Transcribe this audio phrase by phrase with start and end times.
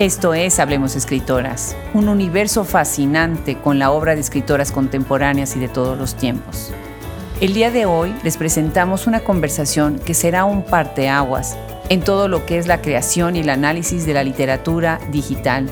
[0.00, 5.68] Esto es Hablemos Escritoras, un universo fascinante con la obra de escritoras contemporáneas y de
[5.68, 6.72] todos los tiempos.
[7.42, 11.54] El día de hoy les presentamos una conversación que será un parteaguas
[11.90, 15.68] en todo lo que es la creación y el análisis de la literatura digital.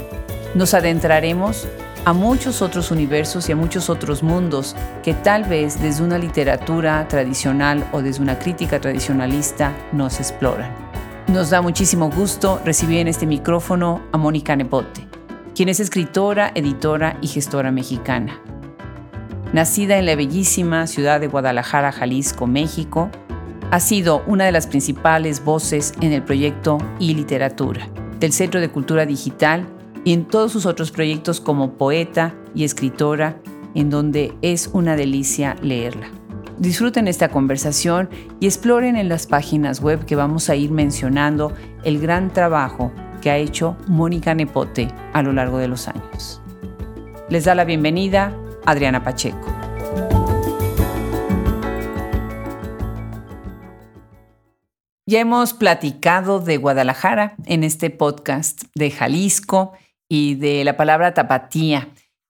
[0.54, 1.66] Nos adentraremos
[2.04, 7.08] a muchos otros universos y a muchos otros mundos que tal vez desde una literatura
[7.08, 10.87] tradicional o desde una crítica tradicionalista nos exploran.
[11.28, 15.06] Nos da muchísimo gusto recibir en este micrófono a Mónica Nepote,
[15.54, 18.40] quien es escritora, editora y gestora mexicana.
[19.52, 23.10] Nacida en la bellísima ciudad de Guadalajara, Jalisco, México,
[23.70, 27.86] ha sido una de las principales voces en el proyecto y literatura
[28.18, 29.66] del Centro de Cultura Digital
[30.04, 33.36] y en todos sus otros proyectos como poeta y escritora,
[33.74, 36.08] en donde es una delicia leerla.
[36.58, 41.52] Disfruten esta conversación y exploren en las páginas web que vamos a ir mencionando
[41.84, 42.90] el gran trabajo
[43.22, 46.42] que ha hecho Mónica Nepote a lo largo de los años.
[47.28, 49.46] Les da la bienvenida Adriana Pacheco.
[55.06, 59.74] Ya hemos platicado de Guadalajara en este podcast, de Jalisco
[60.08, 61.88] y de la palabra tapatía.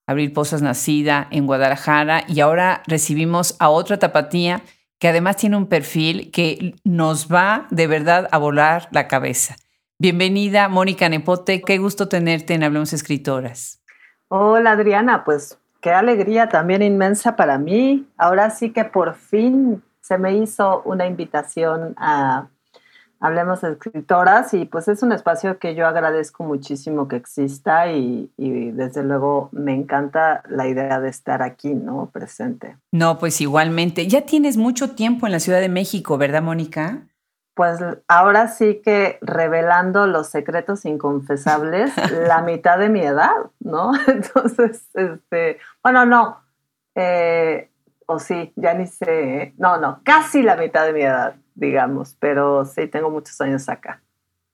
[0.08, 4.62] Abril Pozas nacida en Guadalajara y ahora recibimos a otra tapatía
[4.98, 9.56] que además tiene un perfil que nos va de verdad a volar la cabeza.
[9.98, 11.60] Bienvenida, Mónica Nepote.
[11.60, 13.82] Qué gusto tenerte en Hablemos Escritoras.
[14.28, 15.24] Hola, Adriana.
[15.24, 18.08] Pues qué alegría también inmensa para mí.
[18.16, 22.48] Ahora sí que por fin se me hizo una invitación a
[23.20, 28.30] Hablemos de escritoras y pues es un espacio que yo agradezco muchísimo que exista y,
[28.36, 32.10] desde luego me encanta la idea de estar aquí, ¿no?
[32.12, 32.76] Presente.
[32.92, 34.06] No, pues igualmente.
[34.06, 37.08] Ya tienes mucho tiempo en la Ciudad de México, ¿verdad, Mónica?
[37.54, 41.92] Pues ahora sí que revelando los secretos inconfesables,
[42.28, 43.90] la mitad de mi edad, ¿no?
[44.06, 46.40] Entonces, este, bueno, no,
[46.94, 47.68] eh,
[48.06, 52.64] o sí, ya ni sé, no, no, casi la mitad de mi edad digamos, pero
[52.64, 54.00] sí, tengo muchos años acá.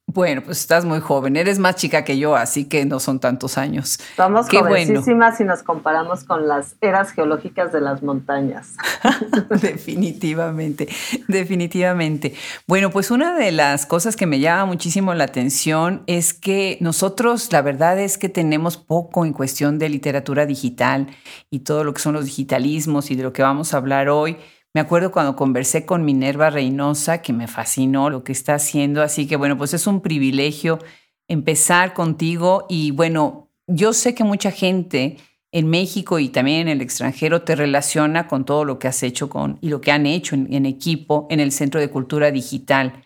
[0.06, 3.58] Bueno, pues estás muy joven, eres más chica que yo, así que no son tantos
[3.58, 3.98] años.
[4.16, 8.76] Somos Qué jovencísimas si nos comparamos con las eras geológicas de las montañas.
[9.62, 10.88] definitivamente,
[11.26, 12.34] definitivamente.
[12.68, 17.50] Bueno, pues una de las cosas que me llama muchísimo la atención es que nosotros,
[17.50, 21.08] la verdad es que tenemos poco en cuestión de literatura digital
[21.50, 24.36] y todo lo que son los digitalismos y de lo que vamos a hablar hoy.
[24.74, 29.28] Me acuerdo cuando conversé con Minerva Reynosa, que me fascinó lo que está haciendo, así
[29.28, 30.80] que bueno, pues es un privilegio
[31.28, 35.18] empezar contigo y bueno, yo sé que mucha gente
[35.52, 39.30] en México y también en el extranjero te relaciona con todo lo que has hecho
[39.30, 43.04] con, y lo que han hecho en, en equipo en el Centro de Cultura Digital.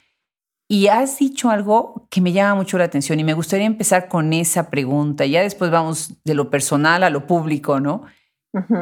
[0.70, 4.32] Y has dicho algo que me llama mucho la atención y me gustaría empezar con
[4.32, 5.26] esa pregunta.
[5.26, 8.04] Ya después vamos de lo personal a lo público, ¿no?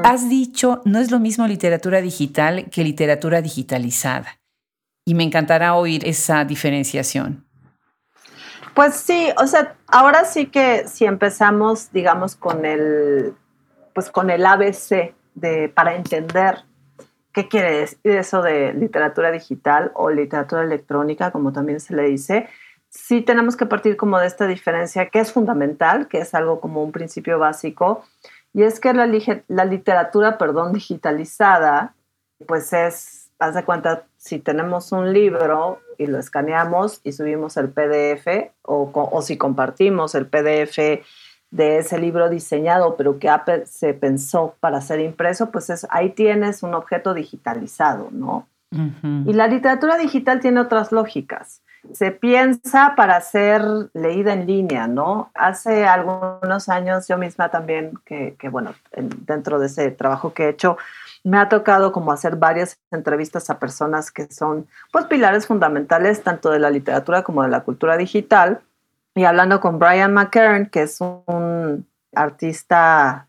[0.05, 4.39] Has dicho, no es lo mismo literatura digital que literatura digitalizada.
[5.05, 7.45] Y me encantará oír esa diferenciación.
[8.75, 13.35] Pues sí, o sea, ahora sí que si empezamos, digamos, con el,
[13.95, 16.65] pues con el ABC de, para entender
[17.33, 22.49] qué quiere decir eso de literatura digital o literatura electrónica, como también se le dice,
[22.91, 26.83] sí tenemos que partir como de esta diferencia que es fundamental, que es algo como
[26.83, 28.05] un principio básico,
[28.57, 29.07] y es que la,
[29.49, 31.95] la literatura, perdón, digitalizada,
[32.47, 37.69] pues es, haz de cuenta, si tenemos un libro y lo escaneamos y subimos el
[37.69, 40.79] PDF, o, o si compartimos el PDF
[41.51, 43.29] de ese libro diseñado, pero que
[43.67, 48.49] se pensó para ser impreso, pues es, ahí tienes un objeto digitalizado, ¿no?
[49.27, 51.63] Y la literatura digital tiene otras lógicas
[51.93, 53.63] se piensa para ser
[53.95, 55.31] leída en línea, ¿no?
[55.35, 60.77] Hace algunos años yo misma también, que, bueno, dentro de ese trabajo que he hecho,
[61.25, 66.51] me ha tocado como hacer varias entrevistas a personas que son pues pilares fundamentales tanto
[66.51, 68.61] de la literatura como de la cultura digital.
[69.15, 73.27] Y hablando con Brian McKern, que es un artista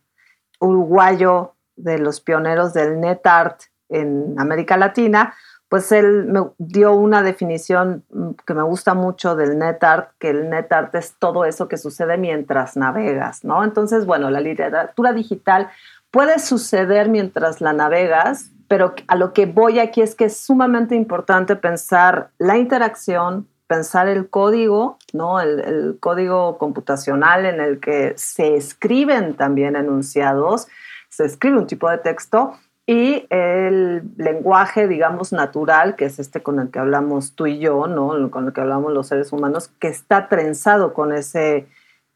[0.60, 5.34] uruguayo de los pioneros del net art en América Latina,
[5.70, 10.50] pues él me dio una definición mm, que me gusta mucho del NetArt, que el
[10.50, 13.64] NetArt es todo eso que sucede mientras navegas, ¿no?
[13.64, 15.70] Entonces, bueno, la literatura digital
[16.10, 20.96] puede suceder mientras la navegas, pero a lo que voy aquí es que es sumamente
[20.96, 25.42] importante pensar la interacción, pensar el código, ¿no?
[25.42, 30.68] El, el código computacional en el que se escriben también enunciados,
[31.10, 32.54] se escribe un tipo de texto
[32.90, 37.86] y el lenguaje, digamos, natural, que es este con el que hablamos tú y yo,
[37.88, 38.32] ¿no?
[38.32, 41.68] con el que hablamos los seres humanos, que está trenzado con ese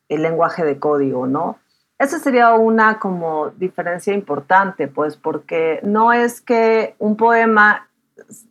[0.08, 1.58] el lenguaje de código, ¿no?
[2.00, 7.90] Esa sería una como diferencia importante, pues, porque no es que un poema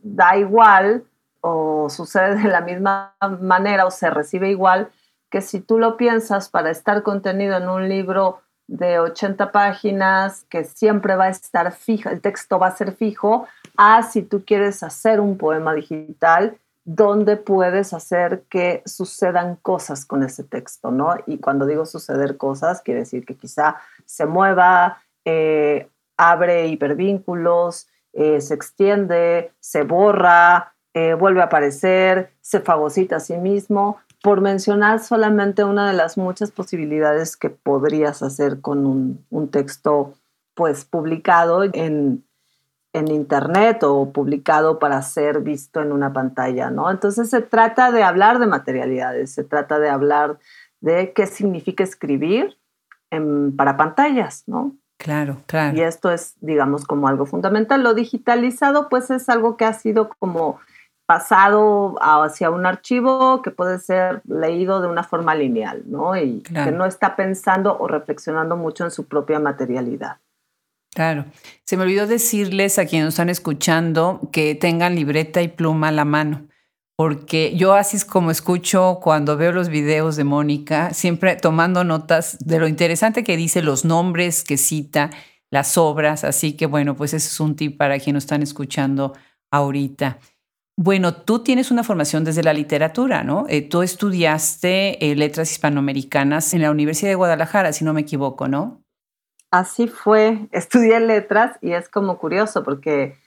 [0.02, 1.04] da igual
[1.40, 4.90] o sucede de la misma manera o se recibe igual
[5.30, 8.40] que si tú lo piensas para estar contenido en un libro
[8.70, 13.48] de 80 páginas que siempre va a estar fijo, el texto va a ser fijo,
[13.76, 20.22] a si tú quieres hacer un poema digital donde puedes hacer que sucedan cosas con
[20.22, 21.16] ese texto, ¿no?
[21.26, 23.76] Y cuando digo suceder cosas, quiere decir que quizá
[24.06, 32.60] se mueva, eh, abre hipervínculos, eh, se extiende, se borra, eh, vuelve a aparecer, se
[32.60, 38.60] fagocita a sí mismo, por mencionar solamente una de las muchas posibilidades que podrías hacer
[38.60, 40.14] con un, un texto
[40.54, 42.24] pues publicado en,
[42.92, 46.90] en internet o publicado para ser visto en una pantalla, ¿no?
[46.90, 50.38] Entonces se trata de hablar de materialidades, se trata de hablar
[50.80, 52.56] de qué significa escribir
[53.56, 54.76] para pantallas, ¿no?
[54.96, 55.76] Claro, claro.
[55.76, 57.82] Y esto es, digamos, como algo fundamental.
[57.82, 60.60] Lo digitalizado, pues es algo que ha sido como
[61.10, 66.16] pasado hacia un archivo que puede ser leído de una forma lineal, ¿no?
[66.16, 70.18] Y que no está pensando o reflexionando mucho en su propia materialidad.
[70.94, 71.24] Claro.
[71.64, 75.90] Se me olvidó decirles a quienes nos están escuchando que tengan libreta y pluma a
[75.90, 76.46] la mano,
[76.94, 82.38] porque yo así es como escucho cuando veo los videos de Mónica, siempre tomando notas
[82.38, 85.10] de lo interesante que dice, los nombres que cita,
[85.50, 86.22] las obras.
[86.22, 89.14] Así que bueno, pues ese es un tip para quienes nos están escuchando
[89.50, 90.20] ahorita.
[90.82, 93.44] Bueno, tú tienes una formación desde la literatura, ¿no?
[93.50, 98.48] Eh, tú estudiaste eh, letras hispanoamericanas en la Universidad de Guadalajara, si no me equivoco,
[98.48, 98.80] ¿no?
[99.50, 100.48] así fue.
[100.52, 103.18] Estudié letras y es como curioso porque,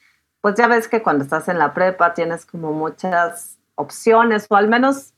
[0.41, 4.67] pues ya ves que cuando estás en la prepa tienes como muchas opciones, o al
[4.67, 5.13] menos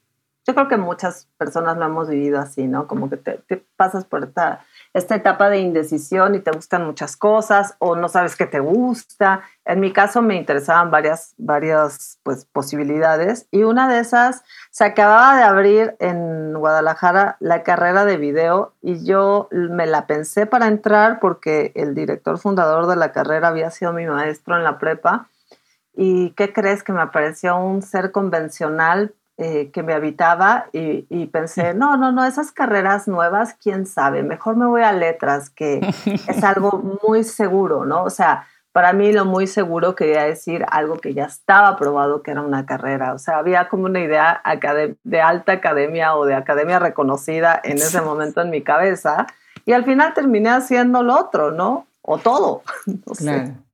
[0.46, 2.86] yo creo que muchas personas lo hemos vivido así, ¿no?
[2.86, 4.66] Como que te, te pasas por esta
[4.96, 9.42] esta etapa de indecisión y te gustan muchas cosas o no sabes qué te gusta.
[9.66, 15.36] En mi caso me interesaban varias, varias pues, posibilidades y una de esas se acababa
[15.36, 21.20] de abrir en Guadalajara la carrera de video y yo me la pensé para entrar
[21.20, 25.28] porque el director fundador de la carrera había sido mi maestro en la prepa.
[25.94, 31.74] ¿Y qué crees que me apareció un ser convencional eh, que me habitaba y, pensé,
[31.76, 35.80] no, no, no, esas carreras nuevas, quién sabe, mejor me voy a letras, que
[36.28, 38.04] es algo muy seguro, ¿no?
[38.04, 42.32] O sea, para mí lo muy seguro quería decir algo que ya estaba probado que
[42.32, 44.42] era una carrera, o sea, había como una idea
[45.04, 49.28] de alta academia o de academia reconocida en ese momento en mi cabeza
[49.66, 51.88] y al final terminé haciendo lo otro, ¿no?
[52.02, 52.64] O todo.
[52.86, 53.24] No sé.
[53.24, 53.65] Claro.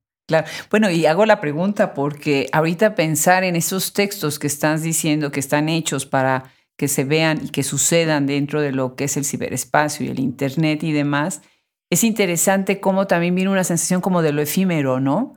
[0.70, 5.40] Bueno, y hago la pregunta porque ahorita pensar en esos textos que estás diciendo que
[5.40, 6.44] están hechos para
[6.76, 10.18] que se vean y que sucedan dentro de lo que es el ciberespacio y el
[10.18, 11.42] Internet y demás,
[11.90, 15.34] es interesante cómo también viene una sensación como de lo efímero, ¿no?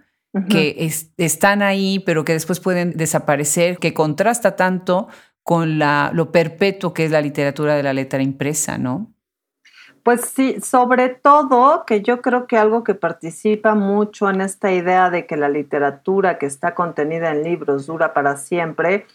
[0.50, 5.07] Que están ahí, pero que después pueden desaparecer, que contrasta tanto
[5.44, 9.15] con la, lo perpetuo que es la literatura de la letra impresa, ¿no?
[10.06, 15.09] Pues sí, sobre todo que yo creo que algo que participa mucho en esta idea
[15.09, 19.07] de que la literatura que está contenida en libros dura para siempre,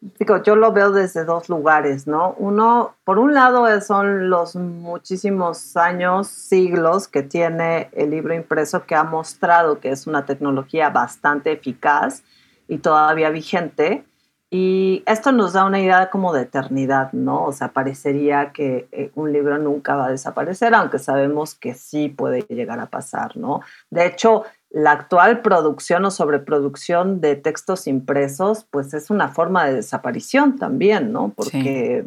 [0.00, 2.34] digo, yo lo veo desde dos lugares, ¿no?
[2.38, 8.94] Uno, por un lado, son los muchísimos años, siglos que tiene el libro impreso que
[8.94, 12.22] ha mostrado que es una tecnología bastante eficaz
[12.66, 14.06] y todavía vigente.
[14.52, 17.44] Y esto nos da una idea como de eternidad, ¿no?
[17.44, 22.08] O sea, parecería que eh, un libro nunca va a desaparecer, aunque sabemos que sí
[22.08, 23.60] puede llegar a pasar, ¿no?
[23.90, 29.74] De hecho, la actual producción o sobreproducción de textos impresos, pues es una forma de
[29.74, 31.32] desaparición también, ¿no?
[31.34, 32.04] Porque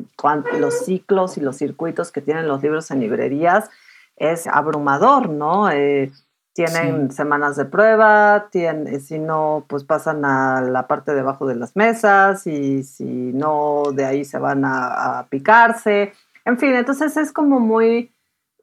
[0.59, 3.69] los ciclos y los circuitos que tienen los libros en librerías
[4.17, 5.71] es abrumador, ¿no?
[5.71, 6.11] Eh,
[6.53, 11.75] tienen semanas de prueba, tienen, si no, pues pasan a la parte debajo de las
[11.75, 16.13] mesas y si no, de ahí se van a, picarse.
[16.45, 18.11] En fin, entonces es como muy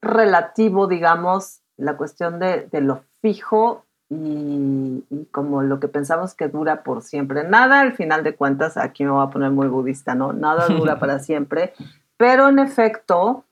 [0.00, 7.02] relativo, digamos, la cuestión de, lo fijo y, como lo que pensamos que dura por
[7.02, 7.42] siempre.
[7.42, 10.32] Nada, al final de cuentas, aquí me voy a poner muy budista, ¿no?
[10.32, 11.74] Nada dura para siempre,
[12.16, 13.44] pero en efecto,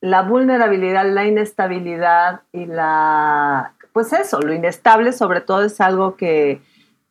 [0.00, 6.60] la vulnerabilidad, la inestabilidad y la pues eso, lo inestable sobre todo es algo que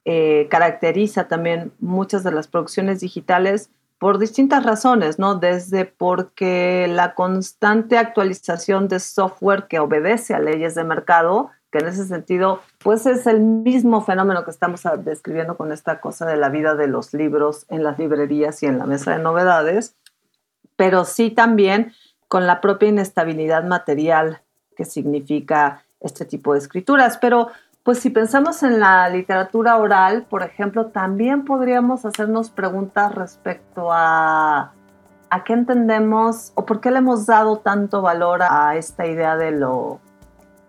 [0.05, 3.69] eh, caracteriza también muchas de las producciones digitales
[3.99, 5.35] por distintas razones, ¿no?
[5.35, 11.87] Desde porque la constante actualización de software que obedece a leyes de mercado, que en
[11.87, 16.49] ese sentido, pues es el mismo fenómeno que estamos describiendo con esta cosa de la
[16.49, 19.95] vida de los libros en las librerías y en la mesa de novedades,
[20.75, 21.93] pero sí también
[22.27, 24.41] con la propia inestabilidad material
[24.75, 27.17] que significa este tipo de escrituras.
[27.19, 27.49] Pero
[27.83, 34.73] pues si pensamos en la literatura oral, por ejemplo, también podríamos hacernos preguntas respecto a
[35.31, 39.51] a qué entendemos o por qué le hemos dado tanto valor a esta idea de
[39.51, 40.01] lo,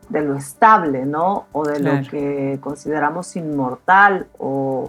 [0.09, 1.47] de lo estable, ¿no?
[1.51, 4.87] O de lo que consideramos inmortal o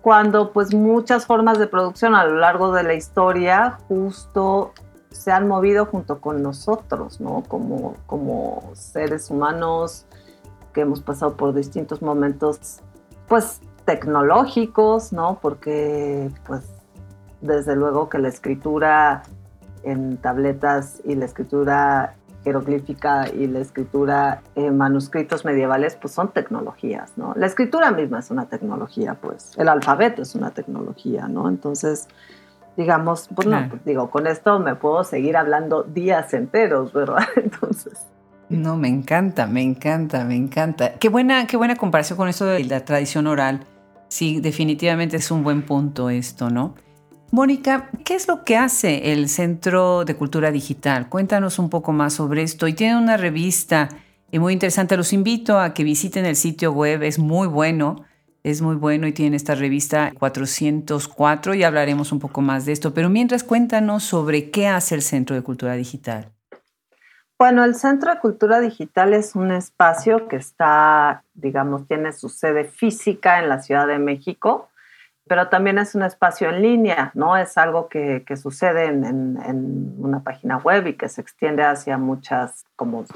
[0.00, 4.72] cuando pues muchas formas de producción a lo largo de la historia justo
[5.14, 7.44] se han movido junto con nosotros, ¿no?
[7.46, 10.06] Como, como seres humanos
[10.72, 12.80] que hemos pasado por distintos momentos,
[13.28, 15.38] pues tecnológicos, ¿no?
[15.40, 16.64] Porque pues
[17.40, 19.22] desde luego que la escritura
[19.84, 27.12] en tabletas y la escritura jeroglífica y la escritura en manuscritos medievales, pues son tecnologías,
[27.16, 27.34] ¿no?
[27.36, 29.52] La escritura misma es una tecnología, pues.
[29.56, 31.48] El alfabeto es una tecnología, ¿no?
[31.48, 32.08] Entonces,
[32.76, 37.24] digamos, pues no, digo, con esto me puedo seguir hablando días enteros, ¿verdad?
[37.36, 37.94] Entonces.
[38.48, 40.94] No, me encanta, me encanta, me encanta.
[40.94, 43.60] Qué buena, qué buena comparación con esto de la tradición oral.
[44.08, 46.74] Sí, definitivamente es un buen punto esto, ¿no?
[47.30, 51.08] Mónica, ¿qué es lo que hace el Centro de Cultura Digital?
[51.08, 52.68] Cuéntanos un poco más sobre esto.
[52.68, 53.88] Y tiene una revista
[54.30, 54.96] eh, muy interesante.
[54.96, 58.04] Los invito a que visiten el sitio web, es muy bueno.
[58.44, 62.94] Es muy bueno y tiene esta revista 404 y hablaremos un poco más de esto.
[62.94, 66.30] Pero mientras cuéntanos sobre qué hace el Centro de Cultura Digital.
[67.36, 72.64] Bueno, el Centro de Cultura Digital es un espacio que está, digamos, tiene su sede
[72.64, 74.68] física en la Ciudad de México
[75.26, 77.36] pero también es un espacio en línea, ¿no?
[77.36, 83.06] Es algo que, sucede en, una página web y que se extiende hacia muchas como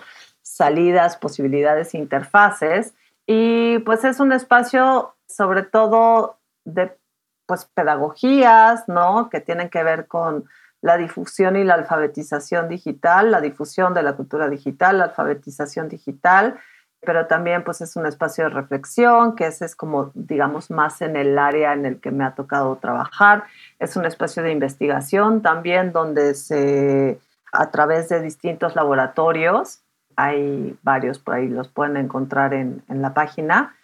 [0.40, 2.94] salidas, posibilidades, interfaces.
[3.26, 6.96] Y pues es un espacio sobre todo de
[7.46, 9.30] pues pedagogías, ¿no?
[9.30, 10.44] Que tienen que ver con
[10.80, 16.58] la difusión y la alfabetización digital, la difusión de la cultura digital, la alfabetización digital,
[17.00, 21.16] pero también pues es un espacio de reflexión, que ese es como, digamos, más en
[21.16, 23.44] el área en el que me ha tocado trabajar.
[23.78, 27.18] Es un espacio de investigación también donde se,
[27.52, 29.80] a través de distintos laboratorios,
[30.16, 33.76] hay varios por ahí, los pueden encontrar en, en la página,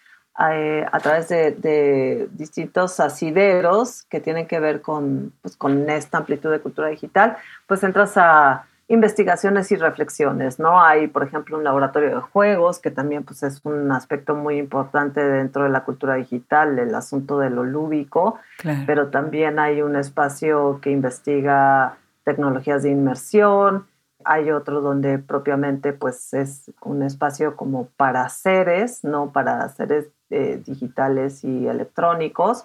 [0.50, 6.18] eh, a través de, de, distintos asideros que tienen que ver con, pues, con esta
[6.18, 7.36] amplitud de cultura digital,
[7.68, 10.82] pues entras a investigaciones y reflexiones, ¿no?
[10.82, 15.24] Hay, por ejemplo, un laboratorio de juegos, que también pues, es un aspecto muy importante
[15.24, 18.38] dentro de la cultura digital, el asunto de lo lúdico,
[18.86, 23.86] pero también hay un espacio que investiga tecnologías de inmersión,
[24.24, 30.62] hay otro donde propiamente pues es un espacio como para seres, no para seres eh,
[30.66, 32.64] digitales y electrónicos,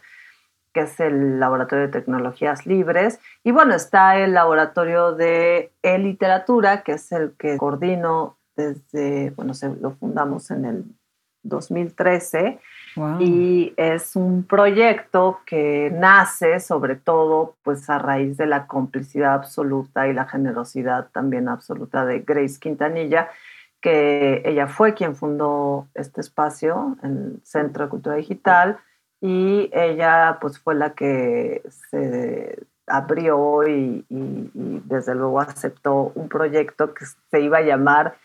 [0.73, 3.19] que es el Laboratorio de Tecnologías Libres.
[3.43, 9.69] Y bueno, está el Laboratorio de e-Literatura, que es el que coordino desde, bueno, se,
[9.75, 10.85] lo fundamos en el
[11.43, 12.59] 2013.
[13.19, 20.07] Y es un proyecto que nace sobre todo pues a raíz de la complicidad absoluta
[20.07, 23.29] y la generosidad también absoluta de Grace Quintanilla,
[23.81, 28.79] que ella fue quien fundó este espacio, el Centro de Cultura Digital,
[29.21, 37.05] y ella pues fue la que se abrió y, desde luego aceptó un proyecto que
[37.05, 38.15] se iba a llamar,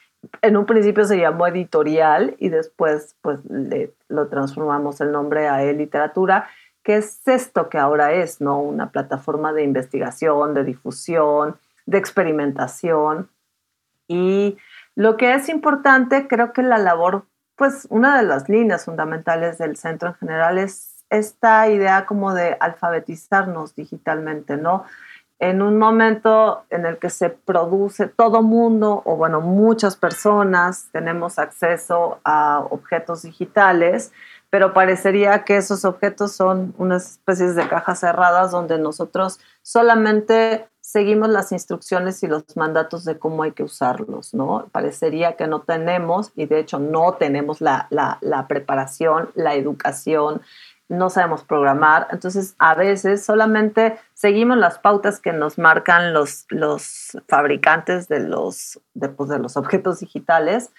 [0.40, 3.40] en un principio se llamó editorial y después pues
[4.08, 6.48] lo transformamos el nombre a e-literatura,
[6.82, 8.60] que es esto que ahora es, ¿no?
[8.60, 11.56] Una plataforma de investigación, de difusión,
[11.86, 13.28] de experimentación.
[14.06, 14.58] Y
[14.96, 19.76] lo que es importante, creo que la labor pues una de las líneas fundamentales del
[19.76, 24.84] centro en general es esta idea como de alfabetizarnos digitalmente, ¿no?
[25.38, 31.38] En un momento en el que se produce todo mundo, o bueno, muchas personas tenemos
[31.38, 34.12] acceso a objetos digitales,
[34.48, 41.28] pero parecería que esos objetos son unas especies de cajas cerradas donde nosotros solamente seguimos
[41.28, 44.68] las instrucciones y los mandatos de cómo hay que usarlos, ¿no?
[44.70, 50.40] Parecería que no tenemos, y de hecho no tenemos la, la, preparación, la educación,
[50.88, 57.18] no sabemos programar, entonces a veces solamente seguimos las pautas que nos marcan los, los
[57.26, 60.70] fabricantes de los, de, pues, de los objetos digitales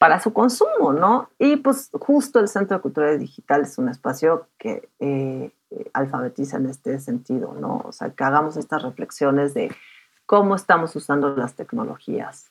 [0.00, 1.28] para su consumo, ¿no?
[1.38, 5.52] Y pues justo el Centro de Cultura Digital es un espacio que eh,
[5.92, 7.82] alfabetiza en este sentido, ¿no?
[7.84, 9.70] O sea, que hagamos estas reflexiones de
[10.24, 12.50] cómo estamos usando las tecnologías.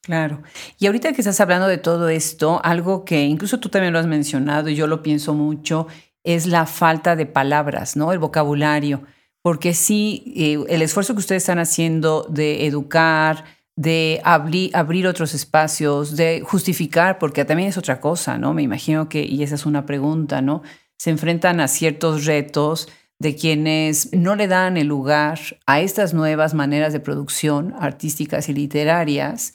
[0.00, 0.40] Claro.
[0.78, 4.06] Y ahorita que estás hablando de todo esto, algo que incluso tú también lo has
[4.06, 5.88] mencionado y yo lo pienso mucho,
[6.24, 8.12] es la falta de palabras, ¿no?
[8.12, 9.02] El vocabulario.
[9.42, 13.44] Porque sí, eh, el esfuerzo que ustedes están haciendo de educar,
[13.78, 18.52] de abrir, otros espacios, de justificar, porque también es otra cosa, ¿no?
[18.52, 20.62] Me imagino que, y esa es una pregunta, ¿no?
[20.96, 22.88] Se enfrentan a ciertos retos
[23.20, 28.54] de quienes no le dan el lugar a estas nuevas maneras de producción artísticas y
[28.54, 29.54] literarias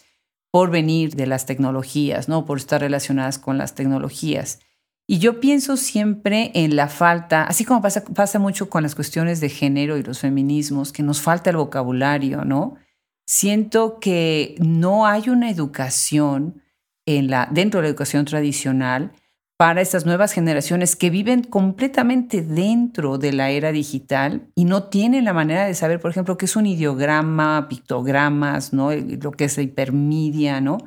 [0.52, 2.46] por venir de las tecnologías, ¿no?
[2.46, 4.60] Por estar relacionadas con las tecnologías.
[5.06, 9.42] Y yo pienso siempre en la falta, así como pasa, pasa mucho con las cuestiones
[9.42, 12.78] de género y los feminismos, que nos falta el vocabulario, ¿no?
[13.26, 16.62] Siento que no hay una educación
[17.06, 19.14] en la, dentro de la educación tradicional
[19.58, 25.26] para estas nuevas generaciones que viven completamente dentro de la era digital y no tienen
[25.26, 28.92] la manera de saber, por ejemplo, qué es un ideograma, pictogramas, ¿no?
[28.92, 30.80] lo que es la hipermedia, ¿no?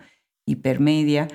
[0.46, 1.28] hipermedia.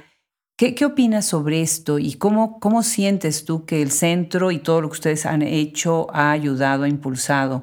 [0.57, 4.89] ¿Qué, opinas sobre esto y cómo, cómo sientes tú que el centro y todo lo
[4.89, 7.61] que ustedes han hecho ha ayudado, ha impulsado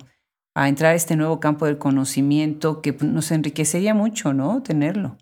[0.58, 4.60] a entrar a este nuevo campo del conocimiento que nos enriquecería mucho, ¿no?
[4.60, 5.16] Tenerlo.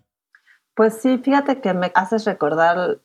[0.73, 2.97] Pues sí, fíjate que me haces recordar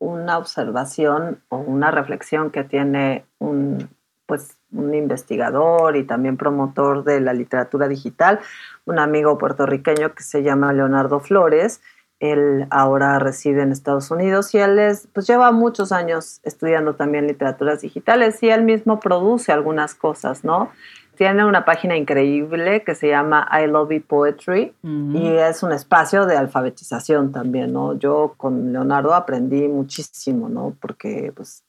[0.00, 3.88] una observación o una reflexión que tiene un,
[4.26, 8.40] pues, un investigador y también promotor de la literatura digital,
[8.84, 11.80] un amigo puertorriqueño que se llama Leonardo Flores,
[12.20, 17.28] él ahora reside en Estados Unidos y él es, pues lleva muchos años estudiando también
[17.28, 20.70] literaturas digitales y él mismo produce algunas cosas, ¿no?
[21.18, 26.26] Tiene una página increíble que se llama I Love It Poetry y es un espacio
[26.26, 27.98] de alfabetización también, ¿no?
[27.98, 30.76] Yo con Leonardo aprendí muchísimo, ¿no?
[30.80, 31.64] Porque pues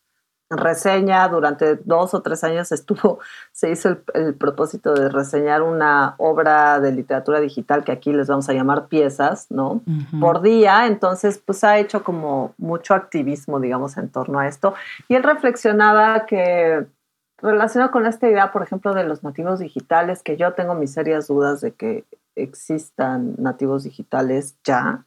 [0.52, 6.80] reseña, durante dos o tres años estuvo, se hizo el, propósito de reseñar una obra
[6.80, 9.82] de literatura digital que aquí les vamos a llamar piezas, ¿no?
[10.20, 14.76] Por día, entonces pues ha hecho como mucho activismo, digamos, en torno a esto.
[15.08, 16.86] Y él reflexionaba que
[17.42, 21.28] relacionado con esta idea, por ejemplo, de los nativos digitales, que yo tengo mis serias
[21.28, 25.06] dudas de que existan nativos digitales ya,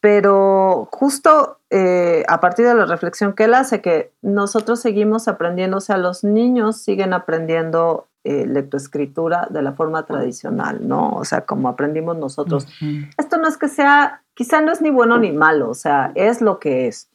[0.00, 5.78] pero justo eh, a partir de la reflexión que él hace, que nosotros seguimos aprendiendo,
[5.78, 11.10] o sea, los niños siguen aprendiendo eh, lectoescritura de la forma tradicional, ¿no?
[11.10, 12.66] O sea, como aprendimos nosotros.
[13.16, 16.40] Esto no es que sea, quizá no es ni bueno ni malo, o sea, es
[16.40, 17.08] lo que es.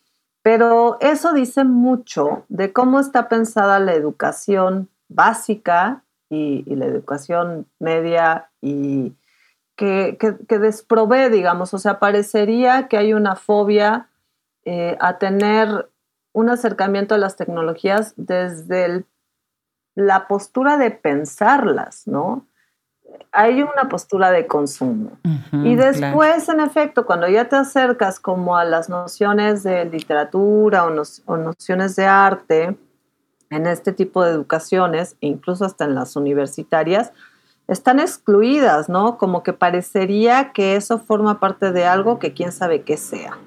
[0.50, 8.50] Pero eso dice mucho de cómo está pensada la educación básica y la educación media
[8.60, 9.14] y
[9.76, 14.10] que, que, desprove, digamos, o sea, parecería que hay una fobia
[14.66, 15.88] eh, a tener
[16.34, 19.06] un acercamiento a las tecnologías desde
[19.94, 22.48] la postura de pensarlas, ¿no?
[23.32, 25.12] Hay una postura de consumo.
[25.52, 31.04] y después, en efecto, cuando ya te acercas como a las nociones de literatura o,
[31.26, 32.76] o nociones de arte,
[33.50, 37.12] en este tipo de educaciones, incluso hasta en las universitarias,
[37.68, 39.18] están excluidas, ¿no?
[39.18, 43.38] Como que parecería que eso forma parte de algo que quién sabe qué sea.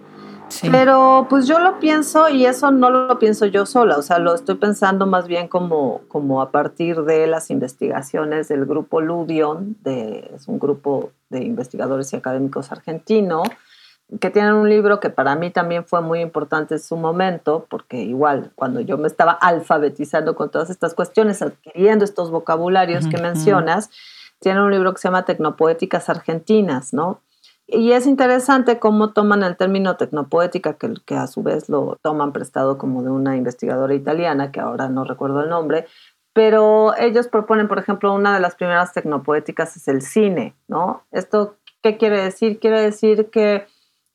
[0.70, 4.34] Pero pues yo lo pienso y eso no lo pienso yo sola, o sea, lo
[4.34, 10.30] estoy pensando más bien como, como a partir de las investigaciones del grupo Ludion, de,
[10.34, 13.42] es un grupo de investigadores y académicos argentino,
[14.20, 18.02] que tienen un libro que para mí también fue muy importante en su momento, porque
[18.02, 23.90] igual cuando yo me estaba alfabetizando con todas estas cuestiones, adquiriendo estos vocabularios que mencionas,
[24.38, 27.20] tienen un libro que se llama Tecnopoéticas Argentinas, ¿no?
[27.66, 32.32] Y es interesante cómo toman el término tecnopoética, que, que a su vez lo toman
[32.32, 35.86] prestado como de una investigadora italiana, que ahora no recuerdo el nombre,
[36.32, 41.04] pero ellos proponen, por ejemplo, una de las primeras tecnopoéticas es el cine, ¿no?
[41.10, 42.58] ¿Esto qué quiere decir?
[42.58, 43.66] Quiere decir que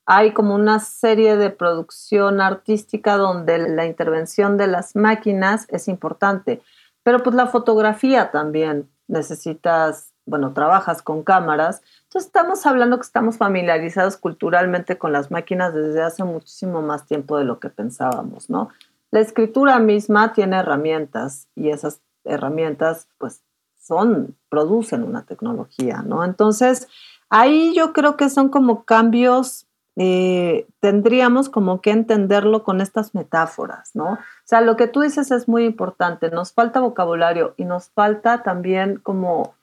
[0.06, 6.62] hay como una serie de producción artística donde la intervención de las máquinas es importante,
[7.04, 11.82] pero pues la fotografía también necesitas, bueno, trabajas con cámaras,
[12.18, 17.38] entonces estamos hablando que estamos familiarizados culturalmente con las máquinas desde hace muchísimo más tiempo
[17.38, 18.70] de lo que pensábamos, ¿no?
[19.12, 23.44] La escritura misma tiene herramientas y esas herramientas pues
[23.80, 26.26] son, producen una tecnología, ¿no?
[26.26, 26.88] Entonces,
[27.30, 33.96] ahí yo creo que son como cambios eh, tendríamos como que entenderlo con estas metáforas,
[33.96, 34.14] ¿no?
[34.14, 38.42] O sea, lo que tú dices es muy importante, nos falta vocabulario y nos falta
[38.42, 39.54] también como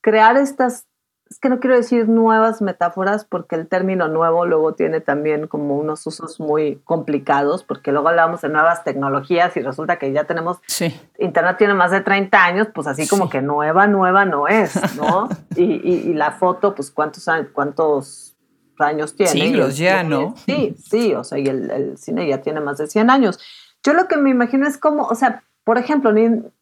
[0.00, 0.86] crear estas,
[1.32, 5.78] es que no quiero decir nuevas metáforas porque el término nuevo luego tiene también como
[5.78, 10.58] unos usos muy complicados porque luego hablamos de nuevas tecnologías y resulta que ya tenemos,
[10.66, 10.94] sí.
[11.18, 15.30] Internet tiene más de 30 años, pues así como que nueva, nueva no es, ¿no?
[15.56, 18.36] y, y, y, la foto, pues cuántos años, cuántos
[18.78, 19.32] años tiene.
[19.32, 20.34] Siglos ya, ¿no?
[20.44, 23.40] Sí, sí, o sea, y el, cine ya tiene más de 100 años.
[23.82, 26.12] Yo lo que me imagino es como, o sea, por ejemplo,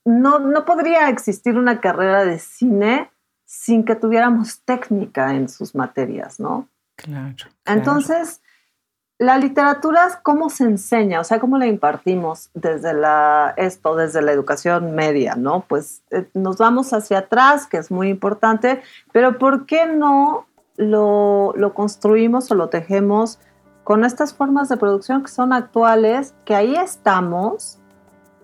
[0.04, 3.10] no, no podría existir una carrera de cine
[3.50, 6.68] sin que tuviéramos técnica en sus materias, ¿no?
[6.94, 7.34] Claro.
[7.66, 8.42] Entonces,
[9.18, 11.18] la literatura, ¿cómo se enseña?
[11.18, 15.64] O sea, ¿cómo la impartimos desde la, esto, desde la educación media, ¿no?
[15.66, 21.52] Pues eh, nos vamos hacia atrás, que es muy importante, pero ¿por qué no lo,
[21.56, 23.40] lo construimos o lo tejemos
[23.82, 27.80] con estas formas de producción que son actuales, que ahí estamos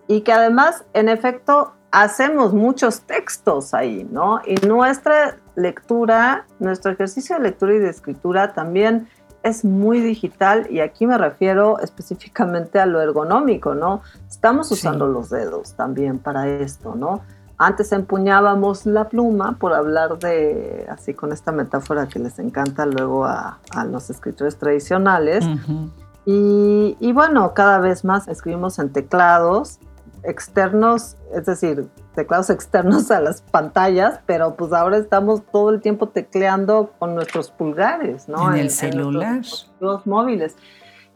[0.09, 4.41] y que además, en efecto, hacemos muchos textos ahí, ¿no?
[4.45, 9.07] Y nuestra lectura, nuestro ejercicio de lectura y de escritura también
[9.43, 14.01] es muy digital y aquí me refiero específicamente a lo ergonómico, ¿no?
[14.27, 17.21] Estamos usando los dedos también para esto, ¿no?
[17.57, 23.25] Antes empuñábamos la pluma por hablar de, así con esta metáfora que les encanta luego
[23.25, 25.43] a, los escritores tradicionales.
[26.25, 29.79] y, y, bueno, cada vez más escribimos en teclados
[30.27, 36.09] externos, es decir, teclados externos a las pantallas, pero pues ahora estamos todo el tiempo
[36.09, 38.53] tecleando con nuestros pulgares, ¿no?
[38.53, 39.41] En el celular.
[39.79, 40.55] Los móviles.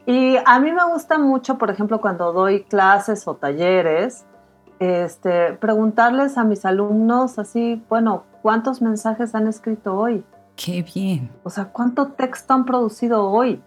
[0.06, 4.24] Y a mí me gusta mucho, por ejemplo, cuando doy clases o talleres,
[4.80, 10.24] este, preguntarles a mis alumnos así, bueno, ¿cuántos mensajes han escrito hoy?
[10.56, 11.30] Qué bien.
[11.44, 13.62] O sea, ¿cuánto texto han producido hoy?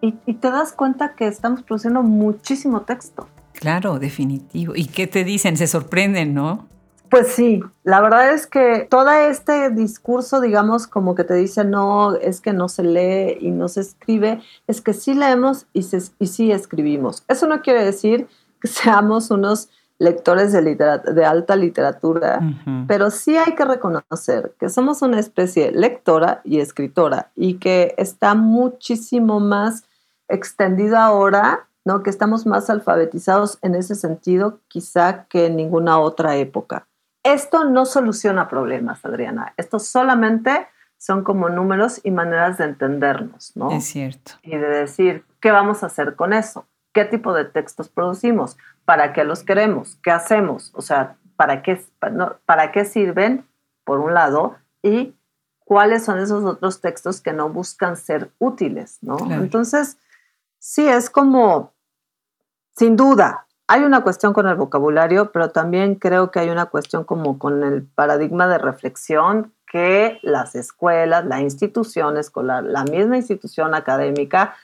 [0.00, 3.26] Y, y te das cuenta que estamos produciendo muchísimo texto.
[3.54, 4.74] Claro, definitivo.
[4.76, 5.56] ¿Y qué te dicen?
[5.56, 6.68] Se sorprenden, ¿no?
[7.10, 12.16] Pues sí, la verdad es que todo este discurso, digamos, como que te dice, no,
[12.16, 15.86] es que no se lee y no se escribe, es que sí leemos y,
[16.18, 17.24] y sí escribimos.
[17.28, 18.26] Eso no quiere decir
[18.60, 22.40] que seamos unos lectores de, de alta literatura,
[22.88, 28.34] pero sí hay que reconocer que somos una especie lectora y escritora y que está
[28.34, 29.84] muchísimo más
[30.28, 32.02] extendido ahora ¿no?
[32.02, 36.86] que estamos más alfabetizados en ese sentido quizá que en ninguna otra época.
[37.22, 39.54] Esto no soluciona problemas, Adriana.
[39.56, 40.68] Esto solamente
[40.98, 43.70] son como números y maneras de entendernos, ¿no?
[43.70, 44.32] Es cierto.
[44.42, 46.66] Y de decir, ¿qué vamos a hacer con eso?
[46.94, 48.56] ¿Qué tipo de textos producimos?
[48.84, 49.96] ¿Para qué los queremos?
[50.02, 50.72] ¿Qué hacemos?
[50.74, 51.84] O sea, ¿para qué,
[52.46, 53.46] para qué sirven,
[53.84, 54.56] por un lado?
[54.82, 55.14] Y
[55.58, 59.18] cuáles son esos otros textos que no buscan ser útiles, ¿no?
[59.30, 59.98] Entonces,
[60.58, 61.73] sí, es como
[62.76, 67.04] sin duda, hay una cuestión con el vocabulario, pero también creo que hay una cuestión
[67.04, 73.74] como con el paradigma de reflexión que las escuelas, la institución escolar, la misma institución
[73.74, 74.54] académica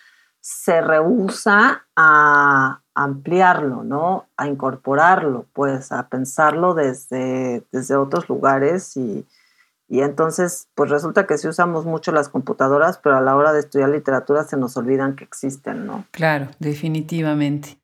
[0.41, 4.27] se rehúsa a ampliarlo, ¿no?
[4.37, 9.27] A incorporarlo, pues a pensarlo desde, desde otros lugares y,
[9.89, 13.61] y entonces, pues resulta que sí usamos mucho las computadoras, pero a la hora de
[13.61, 16.05] estudiar literatura se nos olvidan que existen, ¿no?
[16.13, 17.81] Claro, definitivamente.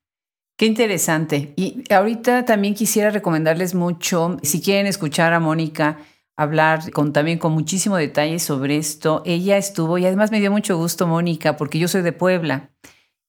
[0.57, 1.53] Qué interesante.
[1.57, 5.99] Y ahorita también quisiera recomendarles mucho, si quieren escuchar a Mónica
[6.37, 9.23] hablar con, también con muchísimo detalle sobre esto.
[9.25, 12.71] Ella estuvo, y además me dio mucho gusto, Mónica, porque yo soy de Puebla,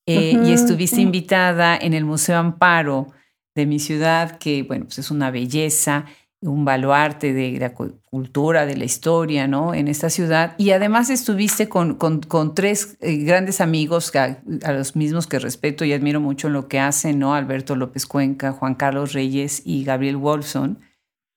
[0.06, 3.08] eh, y estuviste invitada en el Museo Amparo
[3.56, 6.06] de mi ciudad, que bueno, pues es una belleza
[6.41, 9.73] un baluarte de la cultura, de la historia, ¿no?
[9.73, 10.54] En esta ciudad.
[10.58, 14.39] Y además estuviste con, con, tres eh, grandes amigos a,
[14.71, 17.34] los mismos que respeto y admiro mucho en lo que hacen, ¿no?
[17.34, 20.80] Alberto López Cuenca, Juan Carlos Reyes y Gabriel Wolfson.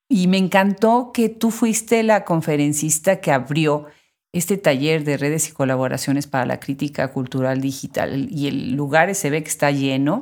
[0.09, 3.87] Y me encantó que tú fuiste la conferencista que abrió
[4.33, 8.29] este taller de redes y colaboraciones para la crítica cultural digital.
[8.31, 10.21] Y el lugar se ve que está lleno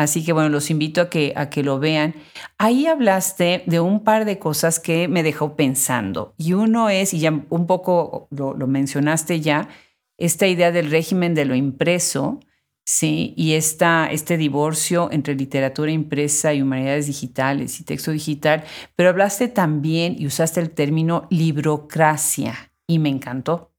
[0.00, 2.14] Así que bueno, los invito a que, a que lo vean.
[2.56, 6.32] Ahí hablaste de un par de cosas que me dejó pensando.
[6.38, 9.68] Y uno es, y ya un poco lo, mencionaste ya,
[10.16, 12.40] esta idea del régimen de lo impreso,
[12.82, 13.34] ¿sí?
[13.36, 18.64] Y esta, este divorcio entre literatura impresa y humanidades digitales y texto digital.
[18.96, 23.69] Pero hablaste también y usaste el término librocracia y me encantó.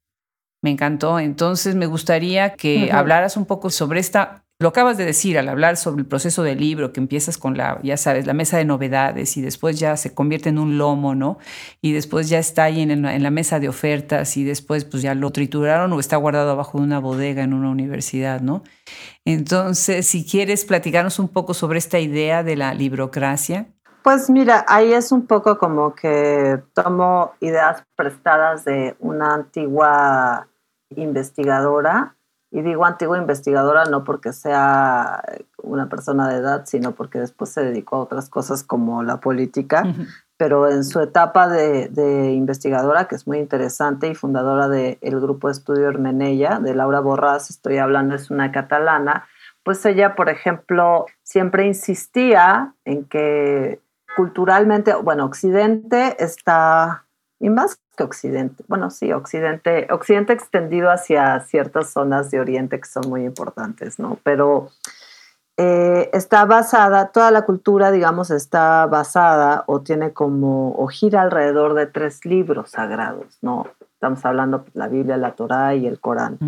[0.62, 1.20] Me encantó.
[1.20, 5.76] Entonces me gustaría que hablaras un poco sobre esta lo acabas de decir al hablar
[5.76, 9.36] sobre el proceso del libro, que empiezas con la, ya sabes, la mesa de novedades
[9.36, 11.40] y después ya se convierte en un lomo, ¿no?
[11.82, 15.32] Y después ya está ahí en, la mesa de ofertas y después pues ya lo
[15.32, 18.62] trituraron o está guardado abajo de una bodega en una universidad, ¿no?
[19.26, 23.66] Entonces, si quieres platicarnos un poco sobre esta idea de la librocracia.
[24.04, 30.48] Pues mira, ahí es un poco como que tomo ideas prestadas de una antigua
[30.96, 32.16] investigadora
[32.52, 35.24] y digo antigua investigadora no porque sea
[35.64, 39.84] una persona de edad, sino porque después se dedicó a otras cosas como la política,
[40.36, 45.54] pero en su etapa de, investigadora, que es muy interesante y fundadora del grupo de
[45.54, 49.28] estudio Hermenella, de Laura Borrás, estoy hablando, es una catalana,
[49.64, 53.80] pues ella, por ejemplo, siempre insistía en que
[54.18, 57.06] culturalmente, bueno, Occidente está
[57.40, 58.64] y más que Occidente.
[58.68, 64.18] Bueno, sí, Occidente, Occidente extendido hacia ciertas zonas de Oriente que son muy importantes, ¿no?
[64.24, 64.70] Pero
[65.58, 71.74] eh, está basada, toda la cultura, digamos, está basada o tiene como, o gira alrededor
[71.76, 73.68] de tres libros sagrados, ¿no?
[73.94, 76.40] Estamos hablando de la Biblia, la Torá y el Corán.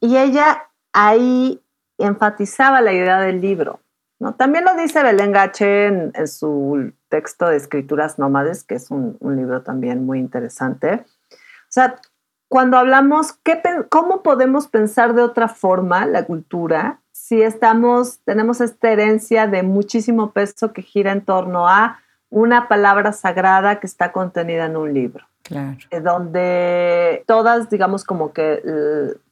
[0.00, 1.60] Y ella ahí
[1.98, 3.80] enfatizaba la idea del libro,
[4.20, 4.34] ¿no?
[4.34, 9.36] También lo dice Belén Gache en, su texto de Escrituras Nómades, que es un, un
[9.36, 11.04] libro también muy interesante.
[11.30, 12.00] O sea,
[12.48, 18.90] cuando hablamos, ¿qué, ¿cómo podemos pensar de otra forma la cultura si estamos, tenemos esta
[18.90, 22.00] herencia de muchísimo peso que gira en torno a
[22.30, 25.24] una palabra sagrada que está contenida en un libro.
[25.44, 25.78] Claro.
[25.90, 28.60] Eh, donde todas, digamos, como que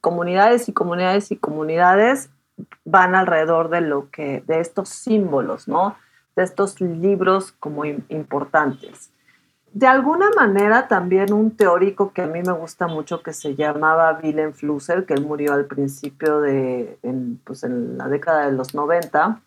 [0.00, 2.30] comunidades y comunidades y comunidades
[2.84, 5.96] van alrededor de lo que, de estos símbolos, ¿no?
[6.36, 9.10] De estos libros como importantes.
[9.72, 14.20] De alguna manera también un teórico que a mí me gusta mucho que se llamaba
[14.22, 16.98] Willem Flusser, que él murió al principio de,
[17.44, 19.40] pues en la década de los 90,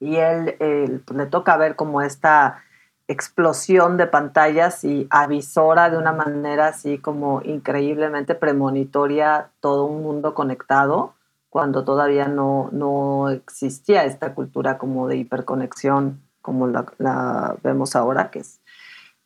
[0.00, 0.56] y él,
[1.04, 2.64] pues le toca ver como esta
[3.06, 10.34] explosión de pantallas y avisora de una manera así como increíblemente premonitoria todo un mundo
[10.34, 11.14] conectado,
[11.50, 18.38] cuando todavía no, no existía esta cultura como de hiperconexión como la, vemos ahora, que
[18.38, 18.60] es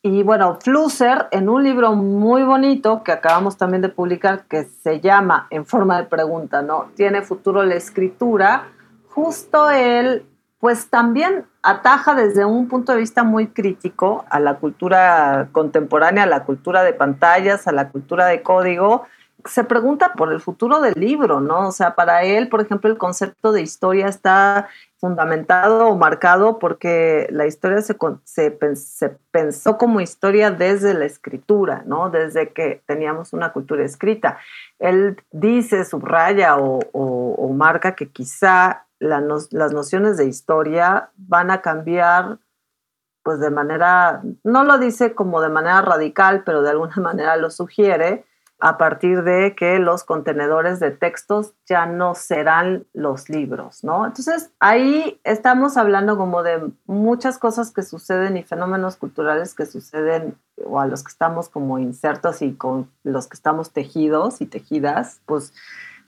[0.07, 5.01] y bueno, Flusser, en un libro muy bonito que acabamos también de publicar, que se
[5.01, 6.91] llama En forma de pregunta, ¿no?
[6.95, 8.69] ¿Tiene futuro la escritura?
[9.09, 10.27] Justo él,
[10.59, 16.27] pues también ataja desde un punto de vista muy crítico a la cultura contemporánea, a
[16.27, 19.07] la cultura de pantallas, a la cultura de código,
[19.47, 21.69] se pregunta por el futuro del libro, ¿no?
[21.69, 27.27] O sea, para él, por ejemplo, el concepto de historia está fundamentado o marcado porque
[27.31, 32.11] la historia se, se, pensó como historia desde la escritura, ¿no?
[32.11, 34.39] Desde que teníamos una cultura escrita.
[34.79, 42.39] Él dice, subraya o, marca que quizá las nociones de historia van a cambiar
[43.23, 47.51] pues de manera, no lo dice como de manera radical, pero de alguna manera lo
[47.51, 48.25] sugiere,
[48.61, 54.07] a partir de que los contenedores de textos ya no serán los libros, ¿no?
[54.07, 60.37] Entonces, ahí estamos hablando como de muchas cosas que suceden y fenómenos culturales que suceden
[60.65, 65.21] o a los que estamos como insertos y con los que estamos tejidos y tejidas,
[65.27, 65.53] pues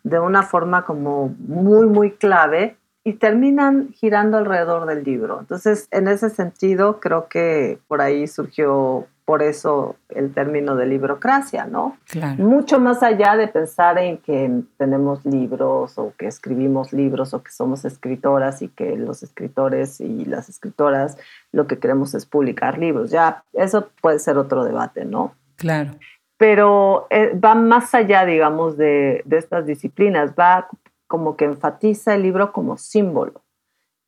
[0.05, 5.39] de una forma como muy, muy clave y terminan girando alrededor del libro.
[5.41, 11.67] Entonces, en ese sentido, creo que por ahí surgió por eso el término de librocracia,
[11.67, 11.99] ¿no?
[12.09, 12.45] Claro.
[12.45, 17.51] Mucho más allá de pensar en que tenemos libros o que escribimos libros o que
[17.51, 21.19] somos escritoras y que los escritores y las escritoras
[21.51, 23.11] lo que queremos es publicar libros.
[23.11, 25.35] Ya, eso puede ser otro debate, ¿no?
[25.57, 25.97] Claro.
[26.39, 30.69] Pero eh, va más allá, digamos, de, estas disciplinas, va
[31.09, 33.43] como que enfatiza el libro como símbolo,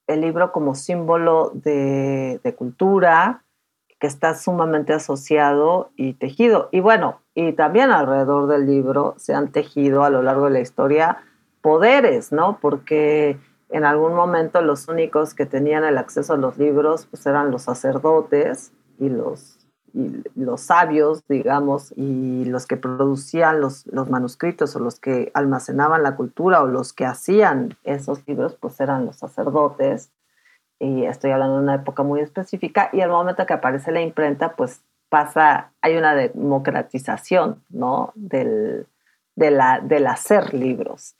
[0.06, 3.42] el libro como símbolo de, de cultura,
[3.98, 6.68] que está sumamente asociado y tejido.
[6.70, 10.60] Y bueno, y también alrededor del libro se han tejido a lo largo de la
[10.60, 11.18] historia
[11.62, 12.58] poderes, ¿no?
[12.60, 13.38] Porque
[13.70, 17.62] en algún momento los únicos que tenían el acceso a los libros pues eran los
[17.62, 19.58] sacerdotes y los,
[20.34, 26.16] los sabios, digamos, y los que producían los, los manuscritos o los que almacenaban la
[26.16, 30.10] cultura o los que hacían esos libros pues eran los sacerdotes
[30.80, 34.54] y estoy hablando de una época muy específica, y al momento que aparece la imprenta,
[34.54, 38.12] pues pasa, hay una democratización, ¿no?
[38.14, 38.86] Del,
[39.36, 41.14] de la, del hacer libros.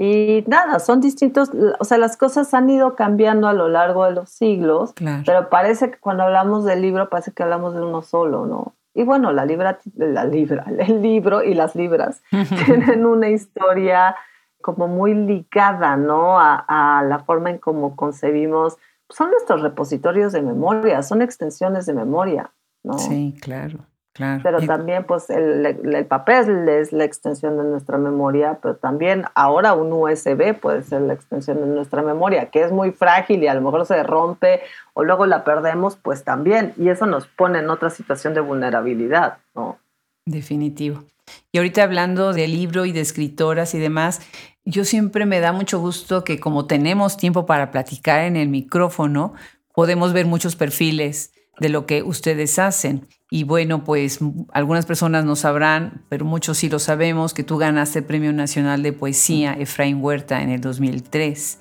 [0.00, 4.12] Y nada, son distintos, o sea, las cosas han ido cambiando a lo largo de
[4.12, 4.94] los siglos,
[5.26, 8.74] pero parece que cuando hablamos del libro, parece que hablamos de uno solo, ¿no?
[8.94, 12.22] Y bueno, la libra, la libra, el libro y las libras
[12.66, 14.14] tienen una historia
[14.60, 16.38] como muy ligada, ¿no?
[16.38, 18.76] A, a la forma en cómo concebimos
[19.10, 22.98] son nuestros repositorios de memoria, son extensiones de memoria, ¿no?
[22.98, 23.78] Sí, claro,
[24.12, 24.40] claro.
[24.42, 29.74] Pero también, pues, el, el, papel es la extensión de nuestra memoria, pero también ahora
[29.74, 33.54] un USB puede ser la extensión de nuestra memoria, que es muy frágil y a
[33.54, 34.60] lo mejor se rompe
[34.94, 36.74] o luego la perdemos, pues también.
[36.76, 39.78] Y eso nos pone en otra situación de vulnerabilidad, ¿no?
[40.26, 41.04] Definitivo.
[41.52, 44.20] Y ahorita hablando de libro y de escritoras y demás,
[44.68, 49.32] yo siempre me da mucho gusto que como tenemos tiempo para platicar en el micrófono,
[49.74, 53.08] podemos ver muchos perfiles de lo que ustedes hacen.
[53.30, 54.18] Y bueno, pues
[54.52, 58.82] algunas personas no sabrán, pero muchos sí lo sabemos, que tú ganaste el Premio Nacional
[58.82, 61.60] de Poesía Efraín Huerta en el 2003.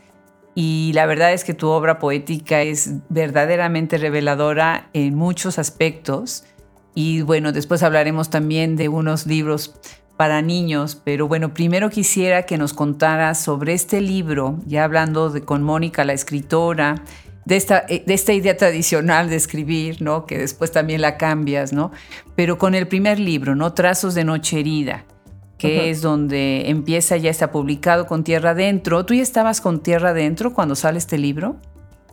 [0.53, 6.43] Y la verdad es que tu obra poética es verdaderamente reveladora en muchos aspectos
[6.95, 9.75] Y bueno, después hablaremos también de unos libros
[10.17, 15.41] para niños, pero bueno, primero quisiera que nos contaras sobre este libro, ya hablando de,
[15.41, 17.03] con Mónica, la escritora,
[17.45, 20.25] de esta, de esta idea tradicional de escribir, ¿no?
[20.25, 21.91] Que después también la cambias, ¿no?
[22.35, 23.73] Pero con el primer libro, ¿no?
[23.73, 25.05] Trazos de Noche Herida,
[25.57, 29.05] que es donde empieza, ya está publicado con Tierra Adentro.
[29.05, 31.61] ¿Tú ya estabas con Tierra Adentro cuando sale este libro?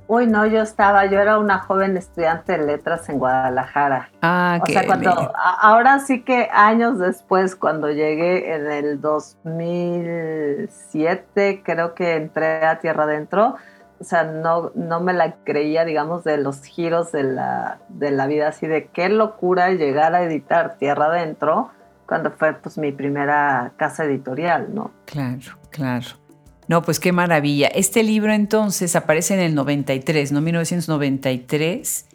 [0.07, 4.11] Uy, no, yo estaba, yo era una joven estudiante de letras en Guadalajara.
[4.21, 11.95] Ah, o sea, cuando, ahora sí que años después, cuando llegué en el 2007, creo
[11.95, 13.57] que entré a Tierra Adentro,
[13.99, 18.27] o sea, no, no me la creía, digamos, de los giros de la, de la
[18.27, 21.71] vida, así de qué locura llegar a editar Tierra Adentro,
[22.07, 24.91] cuando fue pues mi primera casa editorial, ¿no?
[25.07, 26.24] Claro, claro.
[26.69, 27.69] No, pues qué maravilla.
[27.69, 30.41] Este libro entonces aparece en el 93, ¿no?
[30.41, 32.07] 1993.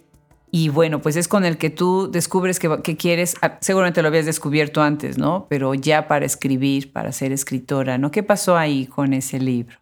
[0.52, 4.26] Y bueno, pues es con el que tú descubres que, quieres, ah, seguramente lo habías
[4.26, 5.46] descubierto antes, ¿no?
[5.48, 8.10] Pero ya para escribir, para ser escritora, ¿no?
[8.10, 9.78] ¿Qué pasó ahí con ese libro?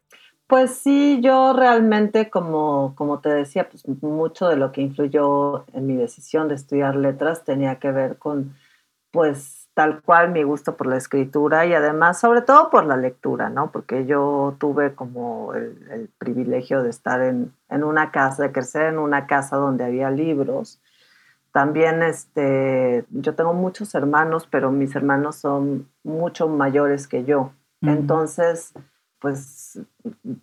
[0.47, 5.87] Pues sí, yo realmente, como, como te decía, pues mucho de lo que influyó en
[5.87, 8.55] mi decisión de estudiar letras tenía que ver con,
[9.11, 13.51] pues, tal cual mi gusto por la escritura y además sobre todo por la lectura,
[13.51, 13.71] ¿no?
[13.71, 18.97] Porque yo tuve como el, privilegio de estar en, en, una casa, de crecer en
[18.97, 20.81] una casa donde había libros.
[21.51, 27.51] También este, yo tengo muchos hermanos, pero mis hermanos son mucho mayores que yo.
[27.83, 28.73] Entonces,
[29.19, 29.79] pues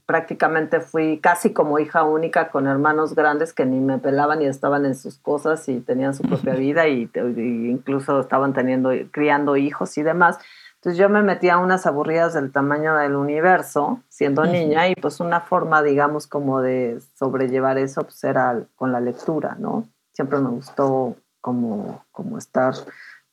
[0.05, 4.85] prácticamente fui casi como hija única con hermanos grandes que ni me pelaban y estaban
[4.85, 10.03] en sus cosas y tenían su propia vida y, incluso estaban teniendo criando hijos y
[10.03, 10.39] demás.
[10.77, 15.21] Entonces yo me metía a unas aburridas del tamaño del universo siendo niña y pues
[15.21, 19.89] una forma digamos como de sobrellevar eso pues era con la lectura, ¿no?
[20.13, 22.75] Siempre me gustó como, como estar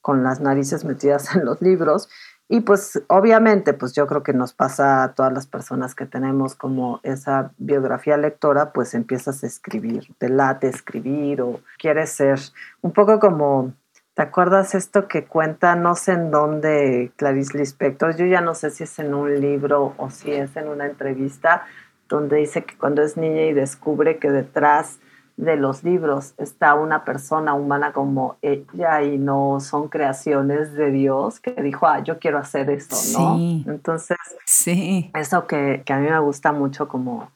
[0.02, 2.10] con las narices metidas en los libros
[2.54, 6.54] y pues obviamente, pues yo creo que nos pasa a todas las personas que tenemos
[6.54, 12.40] como esa biografía lectora, pues empiezas a escribir, te late escribir o quieres ser
[12.82, 13.72] un poco como,
[14.16, 18.18] ¿te acuerdas esto que cuenta, no sé en dónde, Clarice Lispector?
[18.18, 21.66] Yo ya no sé si es en un libro o si es en una entrevista,
[22.10, 25.00] donde dice que cuando es niña y descubre que detrás
[25.38, 31.40] de los libros está una persona humana como ella y no son creaciones de Dios
[31.40, 33.38] que dijo, ah, yo quiero hacer esto, ¿no?
[33.72, 35.12] Entonces, sí.
[35.16, 37.32] eso que, que, a mí me gusta mucho como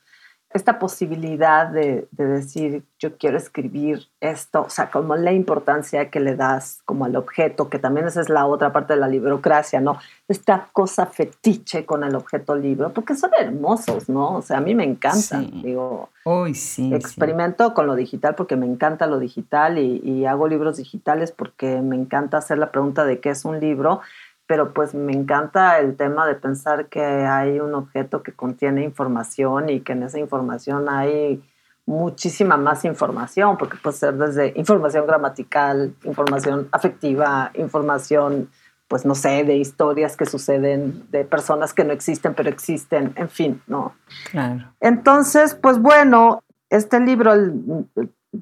[0.56, 6.38] esta posibilidad de, decir, yo quiero escribir esto, o sea, como la importancia que le
[6.38, 10.00] das como al objeto, que también esa es la otra parte de la librocracia, ¿no?
[10.30, 14.38] Esta cosa fetiche con el objeto libro, porque son hermosos, ¿no?
[14.38, 16.08] O sea, a mí me encantan, digo.
[16.24, 16.94] Hoy sí.
[16.94, 21.82] Experimento con lo digital porque me encanta lo digital y, y hago libros digitales porque
[21.82, 24.00] me encanta hacer la pregunta de qué es un libro
[24.48, 29.70] pero pues me encanta el tema de pensar que hay un objeto que contiene información
[29.70, 31.44] y que en esa información hay
[31.86, 38.50] muchísima más información, porque puede ser desde información gramatical, información afectiva, información,
[38.88, 43.30] pues no sé, de historias que suceden, de personas que no existen, pero existen, en
[43.30, 43.96] fin, ¿no?
[44.32, 44.72] Claro.
[44.80, 47.34] Entonces, pues bueno, este libro,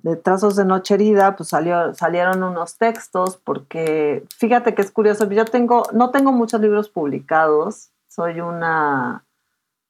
[0.01, 5.29] de Trazos de Noche Herida, pues salió, salieron unos textos, porque fíjate que es curioso,
[5.29, 9.25] yo tengo, no tengo muchos libros publicados, soy una,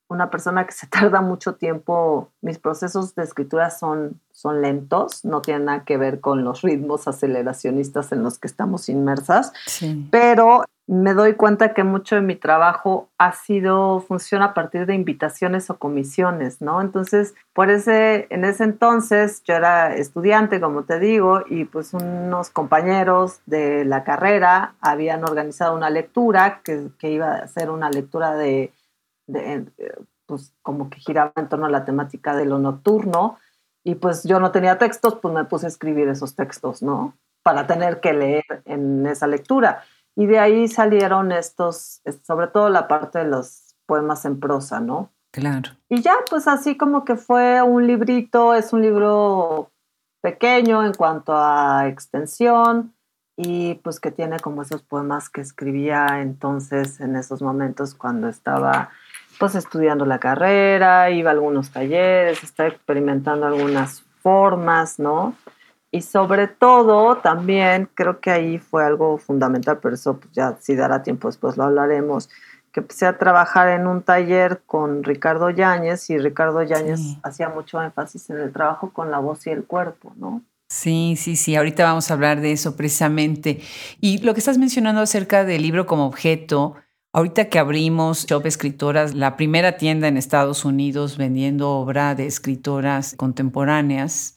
[0.08, 5.42] una persona que se tarda mucho tiempo, mis procesos de escritura son, son lentos, no
[5.42, 9.52] tienen nada que ver con los ritmos aceleracionistas en los que estamos inmersas,
[10.10, 14.94] pero me doy cuenta que mucho de mi trabajo ha sido, funciona a partir de
[14.94, 16.80] invitaciones o comisiones, ¿no?
[16.82, 22.50] Entonces, por ese, en ese entonces yo era estudiante, como te digo, y pues unos
[22.50, 28.34] compañeros de la carrera habían organizado una lectura que, que iba a ser una lectura
[28.34, 28.72] de,
[29.26, 29.64] de,
[30.26, 33.38] pues como que giraba en torno a la temática de lo nocturno,
[33.84, 37.14] y pues yo no tenía textos, pues me puse a escribir esos textos, ¿no?
[37.42, 39.82] Para tener que leer en esa lectura.
[40.16, 45.10] Y de ahí salieron estos, sobre todo la parte de los poemas en prosa, ¿no?
[45.32, 45.72] Claro.
[45.88, 49.72] Y ya, pues así como que fue un librito, es un libro
[50.20, 52.94] pequeño en cuanto a extensión
[53.36, 58.90] y pues que tiene como esos poemas que escribía entonces en esos momentos cuando estaba
[59.38, 65.34] pues estudiando la carrera, iba a algunos talleres, estaba experimentando algunas formas, ¿no?
[65.94, 70.74] Y sobre todo, también creo que ahí fue algo fundamental, pero eso pues, ya si
[70.74, 72.28] dará tiempo después lo hablaremos,
[72.72, 77.80] que empecé a trabajar en un taller con Ricardo Yáñez y Ricardo Yáñez hacía mucho
[77.80, 80.42] énfasis en el trabajo con la voz y el cuerpo, ¿no?
[80.68, 83.60] Sí, sí, sí, ahorita vamos a hablar de eso precisamente.
[84.00, 86.74] Y lo que estás mencionando acerca del libro como objeto,
[87.12, 93.14] ahorita que abrimos Shop Escritoras, la primera tienda en Estados Unidos vendiendo obra de escritoras
[93.16, 94.33] contemporáneas,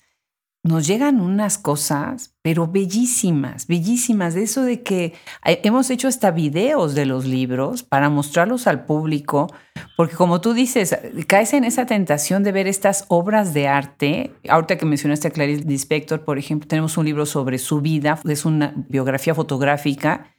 [0.67, 5.13] nos llegan unas cosas, pero bellísimas, bellísimas, de eso de que
[5.43, 9.47] hemos hecho hasta videos de los libros para mostrarlos al público,
[9.95, 10.97] porque como tú dices,
[11.27, 14.31] caes en esa tentación de ver estas obras de arte.
[14.49, 18.45] Ahorita que mencionaste a Clarice Lispector, por ejemplo, tenemos un libro sobre su vida, es
[18.45, 20.33] una biografía fotográfica.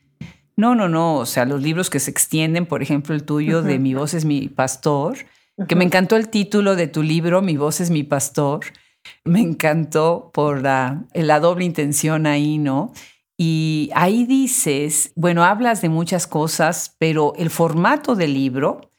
[0.56, 3.78] No, no, no, o sea, los libros que se extienden, por ejemplo, el tuyo de
[3.78, 5.18] Mi voz es mi pastor,
[5.68, 8.60] que me encantó el título de tu libro, Mi voz es mi pastor
[9.24, 11.06] me encantó por la,
[11.40, 12.92] doble intención ahí, ¿no?
[13.36, 18.92] Y ahí dices, bueno, hablas de muchas cosas, pero el formato del libro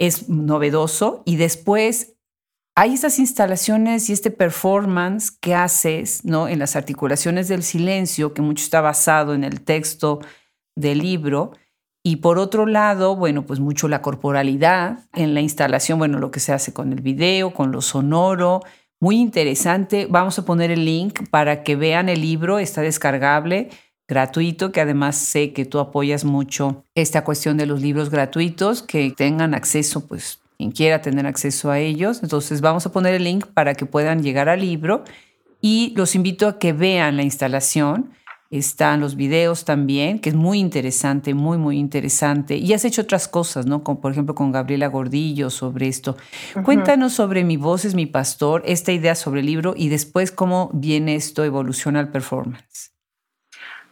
[0.00, 2.14] es novedoso y después
[2.76, 6.48] hay esas instalaciones y este performance que haces, ¿no?
[6.48, 10.18] En las articulaciones del silencio, que mucho está basado en el texto
[10.76, 11.52] del libro.
[12.02, 16.40] Y por otro lado, bueno, pues mucho la corporalidad en la instalación, bueno, lo que
[16.40, 18.62] se hace con el video, con lo sonoro,
[19.04, 20.06] muy interesante.
[20.08, 22.58] Vamos a poner el link para que vean el libro.
[22.58, 23.68] Está descargable,
[24.08, 29.12] gratuito, que además sé que tú apoyas mucho esta cuestión de los libros gratuitos, que
[29.14, 32.22] tengan acceso, pues quien quiera tener acceso a ellos.
[32.22, 35.04] Entonces vamos a poner el link para que puedan llegar al libro
[35.60, 38.10] y los invito a que vean la instalación
[38.58, 42.56] están los videos también, que es muy interesante, muy, muy interesante.
[42.56, 43.82] Y has hecho otras cosas, ¿no?
[43.82, 46.16] Como por ejemplo con Gabriela Gordillo sobre esto.
[46.64, 50.70] Cuéntanos sobre Mi voz es mi pastor, esta idea sobre el libro y después cómo
[50.72, 52.92] viene esto, evoluciona al performance.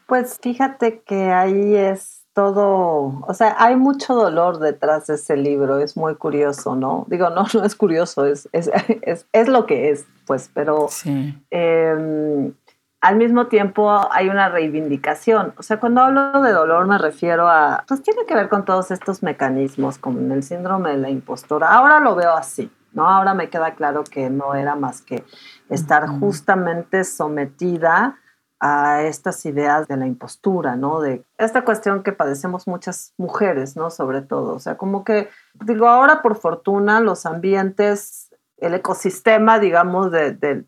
[0.06, 5.80] Pues fíjate que ahí es todo, o sea, hay mucho dolor detrás de ese libro,
[5.80, 7.04] es muy curioso, ¿no?
[7.08, 8.70] Digo, no, no es curioso, es, es,
[9.32, 11.34] es, lo que es, pues, pero sí.
[11.50, 12.54] Em,
[13.02, 15.54] al mismo tiempo hay una reivindicación.
[15.58, 18.92] O sea, cuando hablo de dolor me refiero a, pues tiene que ver con todos
[18.92, 21.74] estos mecanismos, como en el síndrome de la impostora.
[21.74, 23.08] Ahora lo veo así, ¿no?
[23.08, 25.24] Ahora me queda claro que no era más que
[25.68, 28.18] estar justamente sometida
[28.60, 31.00] a estas ideas de la impostura, ¿no?
[31.00, 33.90] De esta cuestión que padecemos muchas mujeres, ¿no?
[33.90, 34.54] Sobre todo.
[34.54, 40.64] O sea, como que, digo, ahora por fortuna los ambientes, el ecosistema, digamos, de, de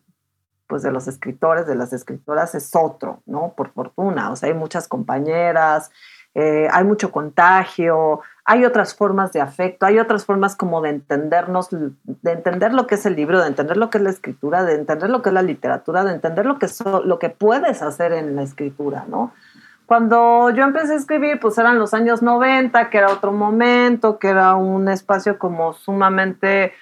[0.66, 3.52] pues de los escritores, de las escritoras es otro, ¿no?
[3.56, 5.90] Por fortuna, o sea, hay muchas compañeras,
[6.34, 11.68] eh, hay mucho contagio, hay otras formas de afecto, hay otras formas como de entendernos,
[11.70, 14.74] de entender lo que es el libro, de entender lo que es la escritura, de
[14.74, 16.66] entender lo que es la literatura, de entender lo que,
[17.04, 19.32] lo que puedes hacer en la escritura, ¿no?
[19.86, 24.28] Cuando yo empecé a escribir, pues eran los años 90, que era otro momento, que
[24.28, 26.72] era un espacio como sumamente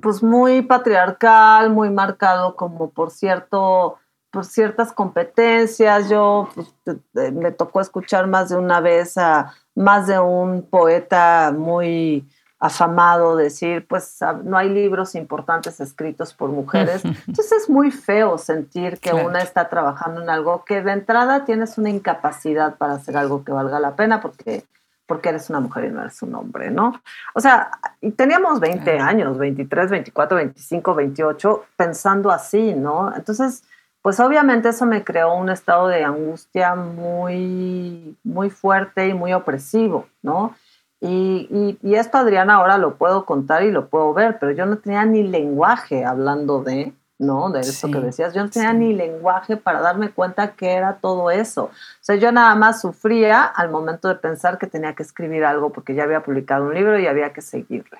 [0.00, 3.98] pues muy patriarcal, muy marcado como por cierto,
[4.30, 6.08] por ciertas competencias.
[6.08, 12.26] Yo pues, me tocó escuchar más de una vez a más de un poeta muy
[12.58, 17.04] afamado decir, pues no hay libros importantes escritos por mujeres.
[17.04, 21.76] Entonces es muy feo sentir que una está trabajando en algo que de entrada tienes
[21.76, 24.64] una incapacidad para hacer algo que valga la pena porque
[25.06, 27.00] porque eres una mujer y no eres un hombre, ¿no?
[27.34, 27.70] O sea,
[28.16, 33.14] teníamos 20 años, 23, 24, 25, 28, pensando así, ¿no?
[33.14, 33.62] Entonces,
[34.02, 40.06] pues obviamente eso me creó un estado de angustia muy, muy fuerte y muy opresivo,
[40.22, 40.54] ¿no?
[41.00, 44.78] Y, y, esto, Adriana, ahora lo puedo contar y lo puedo ver, pero yo no
[44.78, 47.50] tenía ni lenguaje hablando de, ¿no?
[47.50, 48.34] De eso que decías.
[48.34, 51.64] Yo no tenía ni lenguaje para darme cuenta que era todo eso.
[51.64, 55.70] O sea, yo nada más sufría al momento de pensar que tenía que escribir algo
[55.70, 57.98] porque ya había publicado un libro y había que seguirle.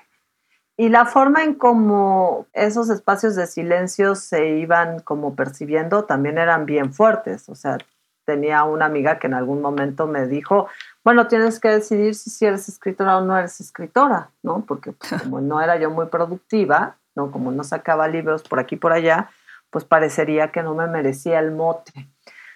[0.79, 6.67] Y la forma en cómo esos espacios de silencio se iban como percibiendo también eran
[6.67, 7.49] bien fuertes.
[7.49, 7.79] O sea,
[8.27, 10.67] tenía una amiga que en algún momento me dijo,
[11.03, 14.65] bueno, tienes que decidir si eres escritora o no eres escritora, ¿no?
[14.67, 17.31] Porque pues, como no era yo muy productiva, ¿no?
[17.31, 19.29] Como no sacaba libros por aquí y por allá,
[19.71, 22.07] pues parecería que no me merecía el mote.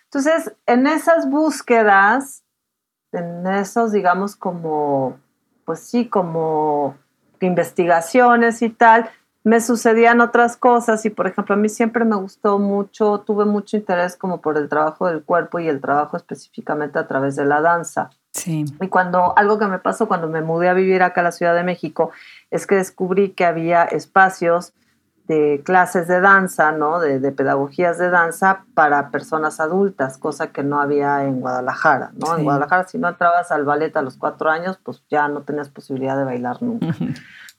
[0.05, 2.43] Entonces, en esas búsquedas,
[3.11, 5.17] en esos, digamos, como,
[5.65, 6.95] pues sí, como
[7.41, 9.09] investigaciones y tal,
[9.43, 13.75] me sucedían otras cosas y, por ejemplo, a mí siempre me gustó mucho, tuve mucho
[13.75, 17.61] interés como por el trabajo del cuerpo y el trabajo específicamente a través de la
[17.61, 18.11] danza.
[18.31, 18.65] Sí.
[18.79, 21.53] Y cuando algo que me pasó cuando me mudé a vivir acá a la Ciudad
[21.53, 22.11] de México
[22.49, 24.73] es que descubrí que había espacios
[25.27, 26.99] de clases de danza, ¿no?
[26.99, 32.37] De, de, pedagogías de danza para personas adultas, cosa que no había en Guadalajara, ¿no?
[32.37, 35.69] En Guadalajara, si no entrabas al ballet a los cuatro años, pues ya no tenías
[35.69, 36.87] posibilidad de bailar nunca.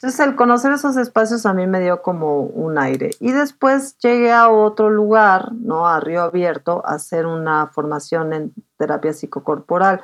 [0.03, 3.11] Entonces, el conocer esos espacios a mí me dio como un aire.
[3.21, 5.87] Y después llegué a otro lugar, ¿no?
[5.87, 10.03] A Río Abierto, a hacer una formación en terapia psicocorporal.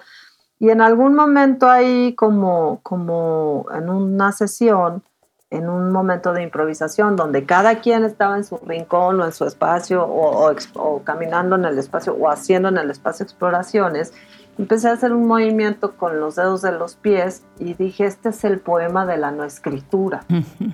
[0.60, 5.02] Y en algún momento ahí, como, como en una sesión,
[5.50, 9.46] en un momento de improvisación donde cada quien estaba en su rincón o en su
[9.46, 14.12] espacio o, o, caminando en el espacio o haciendo en el espacio exploraciones,
[14.58, 18.44] empecé a hacer un movimiento con los dedos de los pies y dije, este es
[18.44, 20.24] el poema de la no escritura.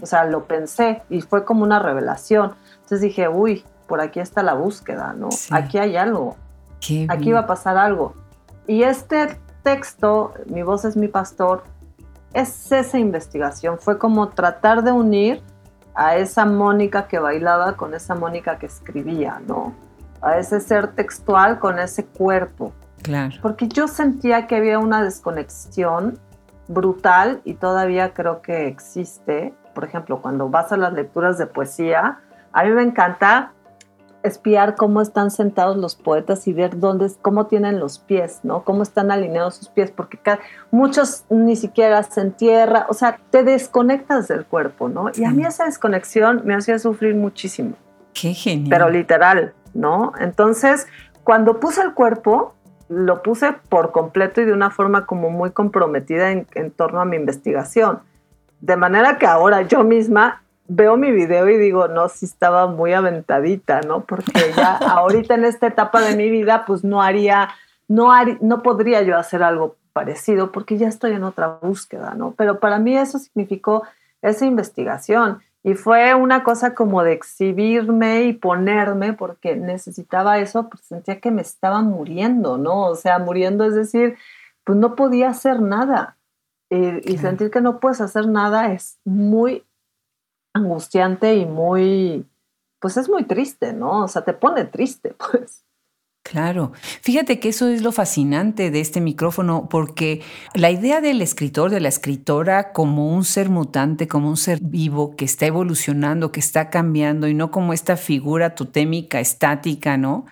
[0.01, 2.55] o sea, lo pensé y fue como una revelación.
[2.75, 5.29] Entonces dije, uy, por aquí está la búsqueda, ¿no?
[5.51, 6.37] Aquí hay algo.
[7.09, 8.15] aquí va a pasar algo.
[8.67, 11.65] Y este texto, Mi voz es mi pastor,
[12.33, 15.43] es esa investigación, fue como tratar de unir
[15.95, 19.75] a esa Mónica que bailaba con esa Mónica que escribía, ¿no?
[20.21, 22.73] A ese ser textual con ese cuerpo.
[23.03, 23.35] Claro.
[23.43, 26.19] Porque yo sentía que había una desconexión
[26.69, 29.55] brutal y todavía creo que existe.
[29.75, 32.21] Por ejemplo, cuando vas a las lecturas de poesía,
[32.53, 33.54] a mí me encanta
[34.25, 38.65] espiar cómo están sentados los poetas y ver dónde, cómo tienen los pies, ¿no?
[38.65, 40.19] Cómo están alineados sus pies, porque
[40.71, 45.11] muchos ni siquiera se entierran, o sea, te desconectas del cuerpo, ¿no?
[45.15, 47.75] Y a mí esa desconexión me hacía sufrir muchísimo.
[48.15, 48.71] Qué genial.
[48.71, 50.13] Pero literal, ¿no?
[50.19, 50.87] Entonces,
[51.23, 52.55] cuando puse el cuerpo,
[52.89, 57.05] lo puse por completo y de una forma como muy comprometida en, en torno a
[57.05, 58.01] mi investigación.
[58.61, 62.93] De manera que ahora yo misma veo mi video y digo, no, sí estaba muy
[62.93, 64.05] aventadita, ¿no?
[64.05, 67.51] Porque ya ahorita en esta etapa de mi vida, pues no haría,
[67.89, 68.11] no,
[68.41, 72.35] no podría yo hacer algo parecido porque ya estoy en otra búsqueda, ¿no?
[72.37, 73.85] Pero para mí eso significó
[74.23, 80.85] esa investigación y fue una cosa como de exhibirme y ponerme porque necesitaba eso, porque
[80.85, 82.87] sentía que me estaba muriendo, ¿no?
[82.87, 84.17] O sea, muriendo es decir,
[84.65, 86.17] pues no podía hacer nada.
[86.71, 89.63] Y, y sentir que no puedes hacer nada es muy
[90.55, 92.27] angustiante y muy,
[92.81, 94.05] pues es muy triste, ¿no?
[94.05, 95.65] O sea, te pone triste, pues.
[96.25, 100.23] Claro, fíjate que eso es lo fascinante de este micrófono, porque
[100.55, 105.17] la idea del escritor, de la escritora, como un ser mutante, como un ser vivo
[105.17, 110.25] que está evolucionando, que está cambiando y no como esta figura totémica, estática, ¿no?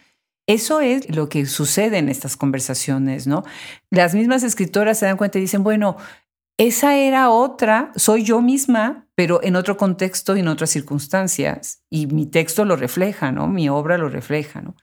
[0.47, 3.45] Eso es lo que sucede en estas conversaciones, ¿no?
[3.91, 5.99] Las mismas escritoras se dan cuenta y dicen, bueno,
[6.67, 11.83] esa era otra, soy yo misma, pero en otro contexto y en otras circunstancias.
[11.91, 13.49] Y mi texto lo refleja, ¿no?
[13.49, 14.77] Mi obra lo refleja, ¿no?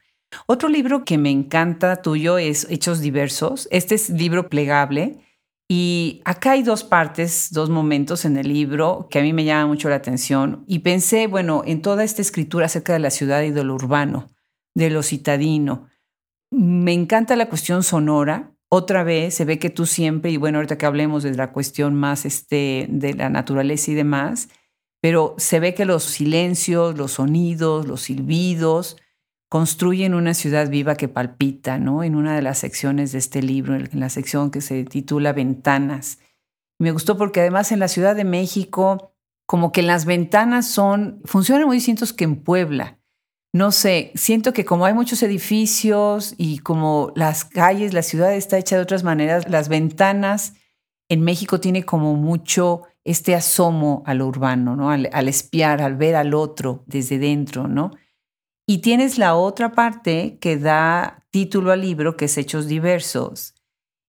[0.46, 3.66] Otro libro que me encanta tuyo es Hechos Diversos.
[3.70, 5.20] Este es libro plegable.
[5.68, 9.68] Y acá hay dos partes, dos momentos en el libro que a mí me llaman
[9.68, 10.64] mucho la atención.
[10.66, 14.28] Y pensé, bueno, en toda esta escritura acerca de la ciudad y de lo urbano,
[14.74, 15.88] de lo citadino.
[16.50, 20.78] Me encanta la cuestión sonora, otra vez se ve que tú siempre, y bueno, ahorita
[20.78, 24.48] que hablemos de la cuestión más este, de la naturaleza y demás,
[25.02, 28.96] pero se ve que los silencios, los sonidos, los silbidos
[29.50, 32.04] construyen una ciudad viva que palpita, ¿no?
[32.04, 36.20] En una de las secciones de este libro, en la sección que se titula Ventanas.
[36.78, 39.12] Me gustó porque además en la Ciudad de México,
[39.46, 42.99] como que las ventanas son, funcionan muy distintos que en Puebla
[43.52, 48.58] no sé, siento que como hay muchos edificios y como las calles, la ciudad está
[48.58, 50.54] hecha de otras maneras, las ventanas
[51.08, 54.90] en México tiene como mucho este asomo a lo urbano, ¿no?
[54.90, 57.90] Al, al, espiar, al ver al otro desde dentro, ¿no?
[58.68, 63.54] Y tienes la otra parte que da título al libro, que es Hechos Diversos.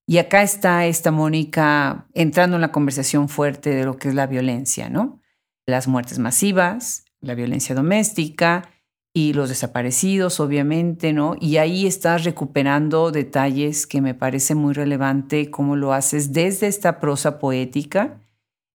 [0.05, 4.27] Y acá está esta Mónica entrando en la conversación fuerte de lo que es la
[4.27, 5.19] violencia, ¿no?
[5.65, 8.69] Las muertes masivas, la violencia doméstica,
[9.13, 11.35] y los desaparecidos, obviamente, ¿no?
[11.39, 16.99] Y ahí estás recuperando detalles que me parece muy relevante cómo lo haces desde esta
[16.99, 18.21] prosa poética,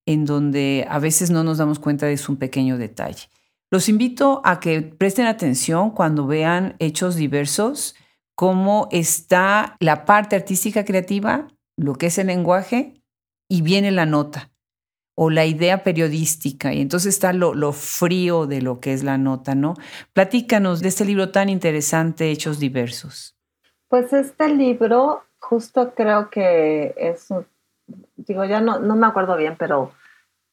[0.07, 3.29] en donde a veces no nos damos cuenta de un pequeño detalle.
[3.71, 7.97] Los invito a que presten atención cuando vean hechos diversos,
[8.35, 13.03] cómo está la parte artística creativa, lo que es el lenguaje,
[13.49, 14.51] y viene la nota
[15.19, 19.55] o la idea periodística, y entonces está lo, frío de lo que es la nota,
[19.55, 19.75] ¿no?
[20.13, 23.35] Platícanos de este libro tan interesante, Hechos Diversos.
[23.89, 27.29] Pues este libro, justo creo que es,
[28.17, 29.91] digo, ya no, no me acuerdo bien, pero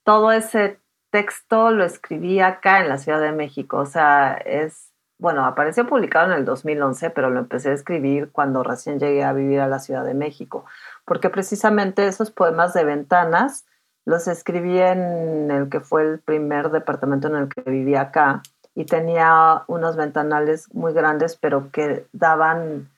[0.05, 0.80] todo ese
[1.11, 6.32] texto lo escribí acá en la Ciudad de México, o sea, es, bueno, apareció publicado
[6.32, 9.80] en el 2011, pero lo empecé a escribir cuando recién llegué a vivir a la
[9.80, 10.64] Ciudad de México,
[11.03, 13.66] porque precisamente esos poemas de ventanas,
[14.06, 18.41] los escribí en el que fue el primer departamento en el que vivía acá
[18.76, 22.89] y tenía unos ventanales muy grandes, pero que daban,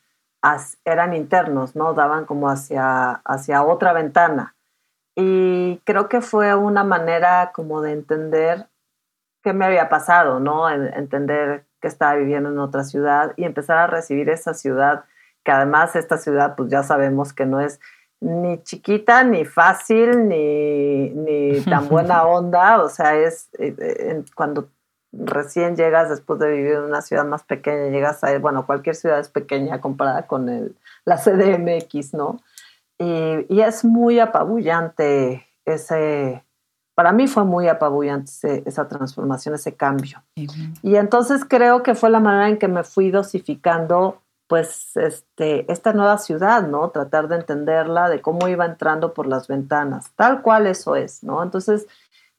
[0.86, 1.93] eran internos, ¿no?
[1.93, 4.56] Daban como hacia, hacia otra ventana.
[5.16, 8.68] Y creo que fue una manera como de entender
[9.43, 10.70] qué me había pasado, ¿no?
[10.70, 15.06] Entender que estaba viviendo en otra ciudad y empezar a recibir esa ciudad,
[15.43, 17.80] que además esta ciudad, pues ya sabemos que no es
[18.22, 24.70] ni chiquita, ni fácil, ni, ni tan buena onda, o sea, es eh, eh, cuando
[25.11, 29.20] recién llegas después de vivir en una ciudad más pequeña, llegas a, bueno, cualquier ciudad
[29.20, 32.39] es pequeña comparada con el, la CDMX, ¿no?
[32.97, 36.45] Y, y, es muy apabullante ese,
[36.95, 40.24] para mí fue muy apabullante esa transformación, ese cambio.
[40.82, 45.93] Y entonces creo que fue la manera en que me fui dosificando pues este, esta
[45.93, 46.89] nueva ciudad, ¿no?
[46.89, 51.41] Tratar de entenderla, de cómo iba entrando por las ventanas, tal cual eso es, ¿no?
[51.41, 51.87] Entonces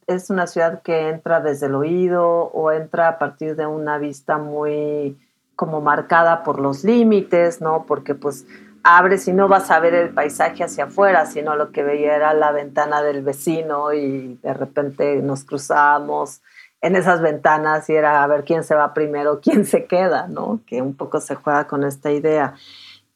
[0.07, 4.39] es una ciudad que entra desde el oído o entra a partir de una vista
[4.39, 5.19] muy
[5.57, 7.87] como marcada por los límites, ¿no?
[7.87, 8.47] Porque pues
[8.85, 12.35] abres y no vas a ver el paisaje hacia afuera, sino lo que veía era
[12.35, 16.41] la ventana del vecino y de repente nos cruzamos
[16.81, 20.61] en esas ventanas y era a ver quién se va primero, quién se queda, ¿no?
[20.67, 22.55] Que un poco se juega con esta idea.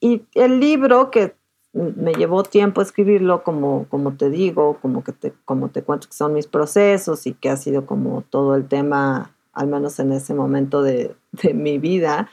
[0.01, 1.35] Y el libro que
[1.73, 6.15] me llevó tiempo escribirlo, como, como te digo, como, que te, como te cuento que
[6.15, 10.35] son mis procesos y que ha sido como todo el tema, al menos en ese
[10.35, 12.29] momento de, de mi vida,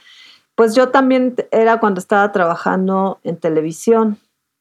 [0.56, 4.18] pues yo también era cuando estaba trabajando en televisión,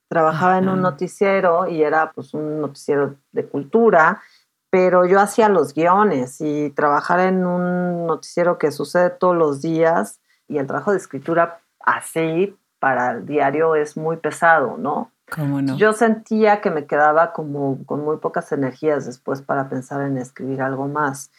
[0.09, 4.21] trabajaba en un noticiero y era pues un noticiero de cultura,
[4.69, 10.19] pero yo hacía los guiones y trabajar en un noticiero que sucede todos los días
[10.47, 15.11] y el trabajo de escritura así para el diario es muy pesado, ¿no?
[15.33, 15.77] ¿Cómo no?
[15.77, 20.61] Yo sentía que me quedaba como con muy pocas energías después para pensar en escribir
[20.61, 21.31] algo más.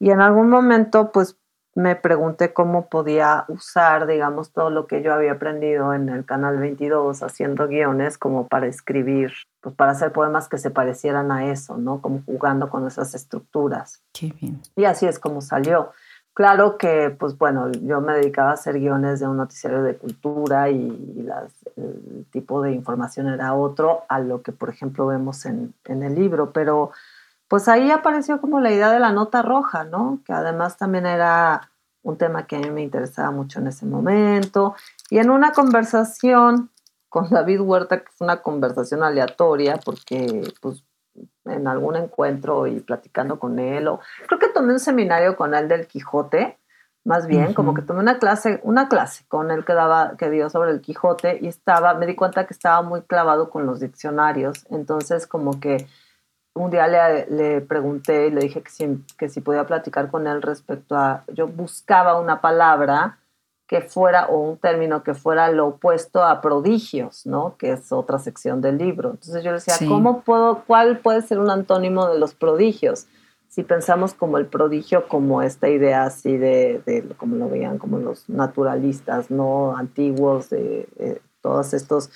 [0.00, 1.36] Y en algún momento, pues
[1.78, 6.58] me pregunté cómo podía usar, digamos, todo lo que yo había aprendido en el Canal
[6.58, 11.76] 22 haciendo guiones como para escribir, pues para hacer poemas que se parecieran a eso,
[11.78, 12.02] ¿no?
[12.02, 14.02] Como jugando con esas estructuras.
[14.12, 14.60] Qué bien.
[14.74, 15.92] Y así es como salió.
[16.34, 20.70] Claro que, pues bueno, yo me dedicaba a hacer guiones de un noticiero de cultura
[20.70, 21.28] y,
[21.76, 26.16] el tipo de información era otro a lo que, por ejemplo, vemos en, en el
[26.16, 26.90] libro, pero
[27.48, 30.20] pues ahí apareció como la idea de la nota roja, ¿no?
[30.24, 31.70] Que además también era
[32.02, 34.74] un tema que a mí me interesaba mucho en ese momento.
[35.10, 36.70] Y en una conversación
[37.08, 40.84] con David Huerta, que fue una conversación aleatoria, porque pues
[41.46, 45.68] en algún encuentro y platicando con él, o creo que tomé un seminario con él
[45.68, 46.58] del Quijote,
[47.04, 50.50] más bien, como que tomé una clase, una clase con él que daba, que dio
[50.50, 54.66] sobre el Quijote, y estaba, me di cuenta que estaba muy clavado con los diccionarios,
[54.68, 55.86] entonces como que
[56.58, 60.42] un día le, pregunté y le dije que si, que si podía platicar con él
[60.42, 63.18] respecto a, yo buscaba una palabra
[63.66, 67.56] que fuera, o un término que fuera lo opuesto a prodigios, ¿no?
[67.58, 69.10] Que es otra sección del libro.
[69.10, 73.06] Entonces yo le decía, ¿cómo puedo, cuál puede ser un antónimo de los prodigios?
[73.48, 77.98] Si pensamos como el prodigio, como esta idea así de, de como lo veían como
[77.98, 79.76] los naturalistas, ¿no?
[79.76, 82.10] Antiguos, de eh, todos estos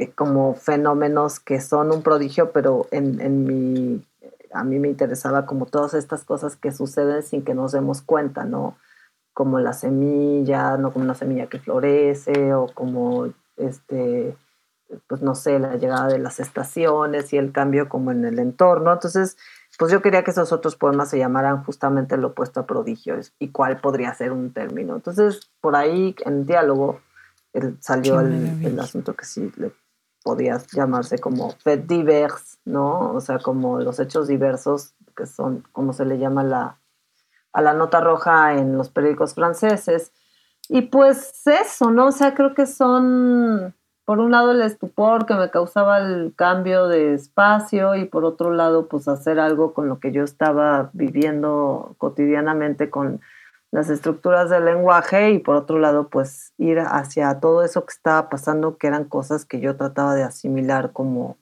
[0.00, 4.02] eh, como fenómenos que son un prodigio, pero en, en mi,
[4.50, 8.44] a mí me interesaba como todas estas cosas que suceden sin que nos demos cuenta,
[8.44, 8.78] ¿no?
[9.34, 13.26] Como la semilla, no como una semilla que florece, o como
[13.58, 14.34] este,
[15.06, 18.94] pues no sé, la llegada de las estaciones y el cambio como en el entorno.
[18.94, 19.36] Entonces,
[19.78, 23.48] pues yo quería que esos otros poemas se llamaran justamente lo opuesto a prodigios y
[23.48, 24.94] cuál podría ser un término.
[24.96, 27.00] Entonces, por ahí en diálogo
[27.80, 29.72] salió el, el, asunto que sí le
[30.22, 33.12] podía llamarse como fait divers, ¿no?
[33.12, 36.78] O sea, como los hechos diversos, que son como se le llama la,
[37.52, 40.12] a la nota roja en los periódicos franceses.
[40.68, 42.06] Y pues eso, ¿no?
[42.06, 46.86] O sea, creo que son, por un lado, el estupor que me causaba el cambio
[46.86, 51.94] de espacio y por otro lado, pues hacer algo con lo que yo estaba viviendo
[51.98, 53.20] cotidianamente con
[53.72, 58.28] las estructuras del lenguaje y por otro lado pues ir hacia todo eso que estaba
[58.28, 61.38] pasando que eran cosas que yo trataba de asimilar como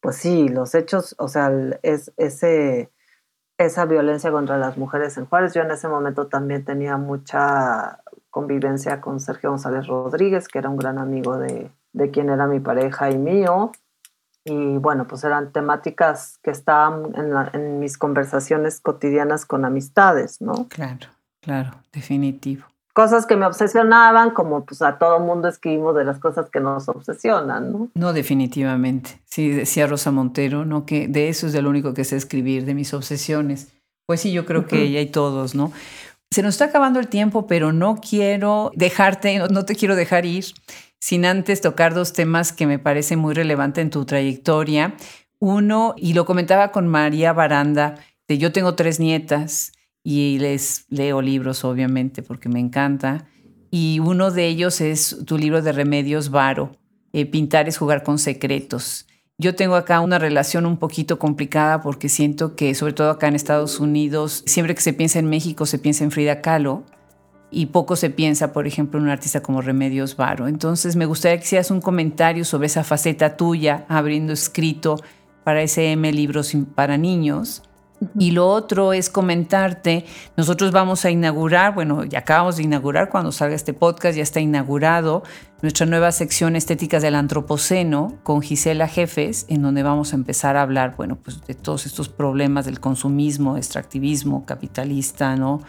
[0.00, 1.50] pues sí los hechos o sea
[1.82, 2.90] es ese
[3.58, 5.52] esa violencia contra las mujeres en Juárez.
[5.52, 10.76] Yo en ese momento también tenía mucha convivencia con Sergio González Rodríguez que era un
[10.76, 13.72] gran amigo de, de quien era mi pareja y mío.
[14.44, 20.68] Y bueno pues eran temáticas que estaban en, en mis conversaciones cotidianas con amistades no
[20.68, 21.08] claro
[21.40, 22.64] Claro, definitivo.
[22.92, 26.88] cosas que me obsesionaban, como pues a todo mundo escribimos de las cosas que nos
[26.88, 27.88] obsesionan, ¿no?
[27.94, 29.20] No, definitivamente.
[29.24, 30.84] Sí, decía Rosa Montero, ¿no?
[30.84, 33.68] Que de eso es de lo único que sé escribir, de mis obsesiones.
[34.06, 35.70] Pues sí, yo creo que ella y todos, ¿no?
[36.32, 40.46] Se nos está acabando el tiempo, pero no quiero dejarte, no te quiero dejar ir
[41.00, 44.94] sin antes tocar dos temas que me parecen muy relevantes en tu trayectoria.
[45.38, 47.94] Uno, y lo comentaba con María Baranda,
[48.26, 49.72] de yo tengo tres nietas
[50.10, 53.26] y les leo libros, obviamente, porque me encanta.
[53.70, 56.72] Y uno de ellos es tu libro de remedios Varo,
[57.12, 59.06] eh, Pintar es jugar con secretos.
[59.36, 63.34] Yo tengo acá una relación un poquito complicada porque siento que, sobre todo acá en
[63.34, 66.84] Estados Unidos, siempre que se piensa en México se piensa en Frida Kahlo
[67.50, 70.48] y poco se piensa, por ejemplo, en un artista como Remedios Varo.
[70.48, 75.02] Entonces, me gustaría que hicieras un comentario sobre esa faceta tuya, habiendo escrito
[75.44, 77.62] para SM libros para niños.
[78.18, 80.04] Y lo otro es comentarte,
[80.36, 84.38] nosotros vamos a inaugurar, bueno, ya acabamos de inaugurar cuando salga este podcast, ya está
[84.38, 85.24] inaugurado
[85.62, 90.62] nuestra nueva sección Estéticas del Antropoceno con Gisela Jefes, en donde vamos a empezar a
[90.62, 95.62] hablar, bueno, pues de todos estos problemas del consumismo, extractivismo, capitalista, ¿no?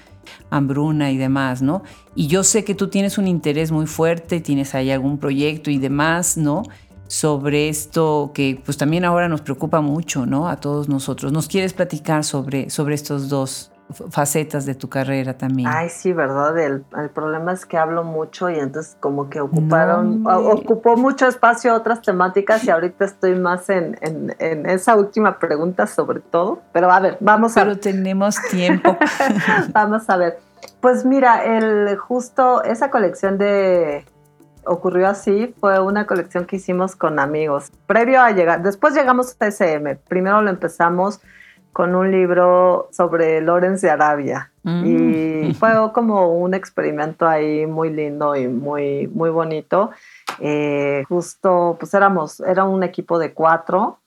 [0.50, 1.84] hambruna y demás, ¿no?
[2.16, 5.78] Y yo sé que tú tienes un interés muy fuerte, tienes ahí algún proyecto y
[5.78, 6.64] demás, ¿no?
[7.10, 10.48] Sobre esto que pues también ahora nos preocupa mucho, ¿no?
[10.48, 11.32] A todos nosotros.
[11.32, 13.72] ¿Nos quieres platicar sobre, sobre estos dos
[14.12, 15.68] facetas de tu carrera también.
[15.68, 16.58] Ay, sí, ¿verdad?
[16.60, 16.84] El,
[17.14, 22.64] problema es que hablo mucho y entonces como que ocuparon, ocupó mucho espacio otras temáticas
[22.66, 23.98] y ahorita estoy más en,
[24.40, 26.62] esa última pregunta sobre todo.
[26.72, 27.62] Pero a ver, vamos a...
[27.64, 28.96] Pero tenemos tiempo.
[29.74, 30.40] vamos a ver.
[30.82, 34.06] Pues mira, el justo esa colección de
[34.66, 37.72] ocurrió así, fue una colección que hicimos con amigos.
[37.88, 39.96] Previo a llegar, después llegamos a SM.
[40.08, 41.22] Primero lo empezamos
[41.74, 44.52] con un libro sobre Lorenz de Arabia.
[44.64, 44.86] Mm.
[44.86, 49.92] Y fue como un experimento ahí muy lindo y muy, muy bonito.
[50.40, 54.00] Eh, justo, pues éramos, era un equipo de cuatro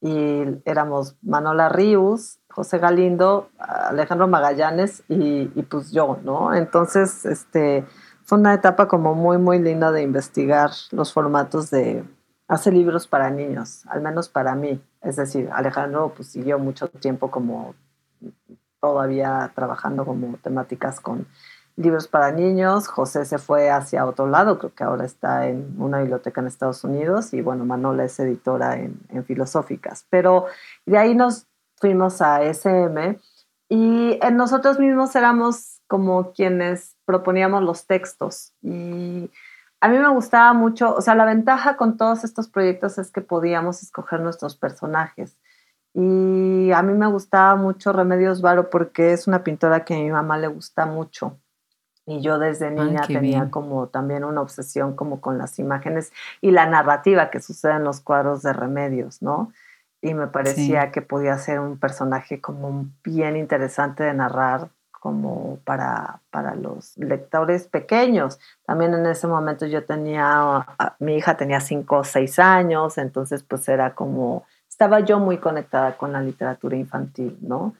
[0.00, 6.52] y éramos Manola Ríos, José Galindo, Alejandro Magallanes y, y, pues yo, ¿no?
[6.54, 7.84] Entonces, este,
[8.32, 12.02] fue una etapa como muy, muy linda de investigar los formatos de,
[12.48, 14.80] hace libros para niños, al menos para mí.
[15.02, 17.74] Es decir, Alejandro pues, siguió mucho tiempo como
[18.80, 21.26] todavía trabajando como temáticas con
[21.76, 22.88] libros para niños.
[22.88, 26.84] José se fue hacia otro lado, creo que ahora está en una biblioteca en Estados
[26.84, 30.06] Unidos y bueno, Manola es editora en, en Filosóficas.
[30.08, 30.46] Pero
[30.86, 33.20] de ahí nos fuimos a SM
[33.68, 39.30] y nosotros mismos éramos como quienes proponíamos los textos y
[39.82, 43.20] a mí me gustaba mucho, o sea, la ventaja con todos estos proyectos es que
[43.20, 45.36] podíamos escoger nuestros personajes.
[45.92, 50.08] Y a mí me gustaba mucho Remedios Varo porque es una pintora que a mi
[50.08, 51.36] mamá le gusta mucho.
[52.06, 56.66] Y yo desde niña tenía como también una obsesión como con las imágenes y la
[56.66, 59.52] narrativa que sucede en los cuadros de Remedios, ¿no?
[60.00, 64.70] Y me parecía que podía ser un personaje como bien interesante de narrar
[65.02, 68.38] como para, para los lectores pequeños.
[68.64, 70.64] También en ese momento yo tenía,
[71.00, 75.96] mi hija tenía cinco o seis años, entonces pues era como, estaba yo muy conectada
[75.96, 77.74] con la literatura infantil, ¿no?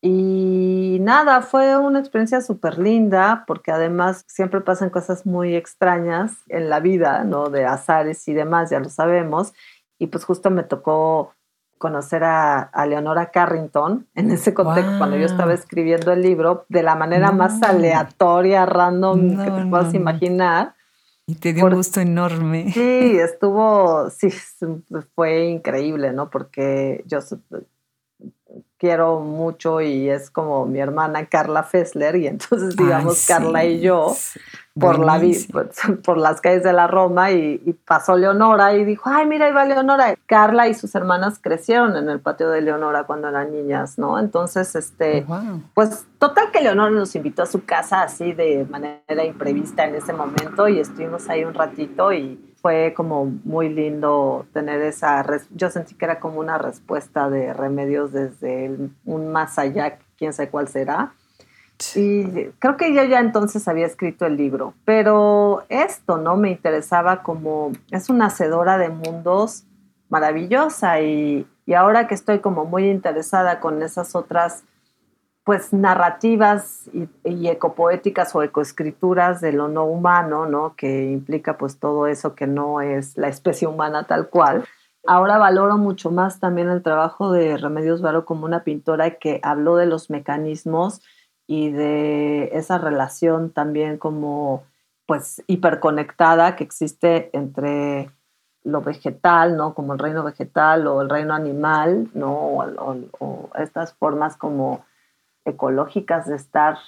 [0.00, 6.70] Y nada, fue una experiencia súper linda porque además siempre pasan cosas muy extrañas en
[6.70, 7.50] la vida, ¿no?
[7.50, 9.54] De azares y demás, ya lo sabemos.
[9.98, 11.34] Y pues justo me tocó
[11.80, 16.94] conocer a, Leonora Carrington en ese contexto, cuando yo estaba escribiendo el libro, de la
[16.94, 20.74] manera más aleatoria, random que te puedas imaginar.
[21.26, 22.70] Y te dio un gusto enorme.
[22.72, 24.28] Sí, estuvo, sí,
[25.14, 26.28] fue increíble, ¿no?
[26.28, 27.20] Porque yo
[28.80, 34.16] quiero mucho y es como mi hermana Carla Fessler y entonces digamos Carla y yo
[34.78, 35.20] por, la,
[36.04, 39.66] por las calles de la Roma y, pasó Leonora y dijo, ay, mira, ahí va
[39.66, 40.14] Leonora.
[40.26, 44.18] Carla y sus hermanas crecieron en el patio de Leonora cuando eran niñas, ¿no?
[44.18, 49.24] Entonces, este, oh, pues total que Leonora nos invitó a su casa así de manera
[49.24, 54.80] imprevista en ese momento y estuvimos ahí un ratito y fue como muy lindo tener
[54.82, 58.70] esa, yo sentí que era como una respuesta de remedios desde
[59.04, 61.12] un más allá, quién sabe cuál será
[61.94, 62.24] y
[62.58, 66.36] creo que yo ya entonces había escrito el libro, pero esto, ¿no?
[66.36, 69.64] Me interesaba como, es una hacedora de mundos
[70.08, 74.64] maravillosa y, ahora que estoy como muy interesada con esas otras,
[75.44, 80.74] pues, narrativas y, y, ecopoéticas o ecoescrituras de lo no humano, ¿no?
[80.76, 84.64] Que implica pues todo eso que no es la especie humana tal cual.
[85.06, 89.76] Ahora valoro mucho más también el trabajo de Remedios Varo como una pintora que habló
[89.76, 91.00] de los mecanismos
[91.46, 94.62] y de esa relación también como
[95.06, 98.10] pues hiperconectada que existe entre
[98.62, 99.74] lo vegetal, ¿no?
[99.74, 102.34] Como el reino vegetal o el reino animal, ¿no?
[103.18, 104.84] O, estas formas como
[105.50, 106.78] ecológicas de estar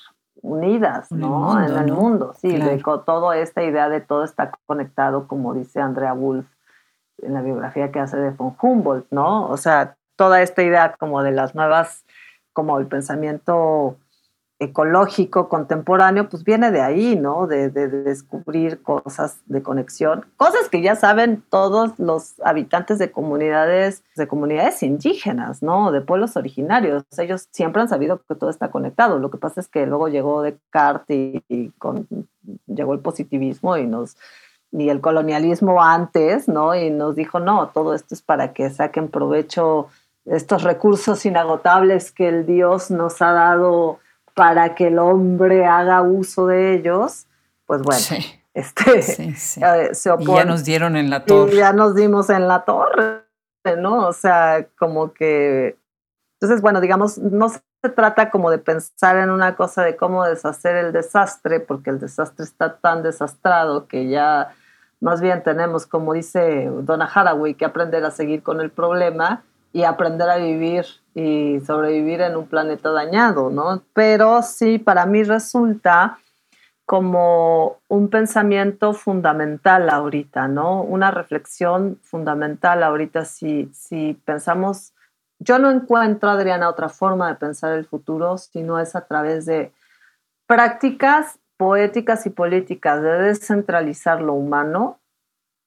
[0.41, 1.63] unidas, ¿no?
[1.63, 6.13] En el mundo, sí, de toda esta idea de todo está conectado, como dice Andrea
[6.15, 6.47] Wolf
[7.19, 9.49] en la biografía que hace de von Humboldt, ¿no?
[9.49, 12.05] O sea, toda esta idea como de las nuevas,
[12.53, 13.97] como el pensamiento
[14.63, 17.49] ecológico contemporáneo, pues viene de ahí, ¿no?
[17.49, 24.29] De, descubrir cosas de conexión, cosas que ya saben todos los habitantes de comunidades, de
[24.29, 25.91] comunidades indígenas, ¿no?
[25.91, 27.03] De pueblos originarios.
[27.19, 29.19] Ellos siempre han sabido que todo está conectado.
[29.19, 31.73] Lo que pasa es que luego llegó Descartes y,
[32.67, 34.17] llegó el positivismo y nos
[34.75, 36.75] y el colonialismo antes, ¿no?
[36.75, 39.89] Y nos dijo, no, todo esto es para que saquen provecho
[40.25, 43.99] estos recursos inagotables que el Dios nos ha dado
[44.35, 47.27] para que el hombre haga uso de ellos,
[47.67, 48.25] pues bueno,
[48.55, 49.03] este,
[49.95, 50.33] se opone.
[50.33, 51.53] Y ya nos dieron en la torre.
[51.53, 53.25] Y ya nos dimos en la torre,
[53.79, 54.07] ¿no?
[54.07, 55.77] O sea, como que...
[56.41, 57.61] Entonces, bueno, digamos, no se
[57.95, 62.45] trata como de pensar en una cosa de cómo deshacer el desastre, porque el desastre
[62.45, 64.53] está tan desastrado que ya
[65.01, 69.43] más bien tenemos, como dice Donna Haraway, que aprender a seguir con el problema
[69.73, 73.83] y aprender a vivir y sobrevivir en un planeta dañado, ¿no?
[73.95, 76.19] Pero sí, para mí resulta
[76.85, 80.83] como un pensamiento fundamental ahorita, ¿no?
[80.83, 84.93] Una reflexión fundamental ahorita si, si pensamos,
[85.39, 89.73] yo no encuentro, Adriana, otra forma de pensar el futuro, sino es a través de
[90.47, 94.99] prácticas poéticas y políticas de descentralizar lo humano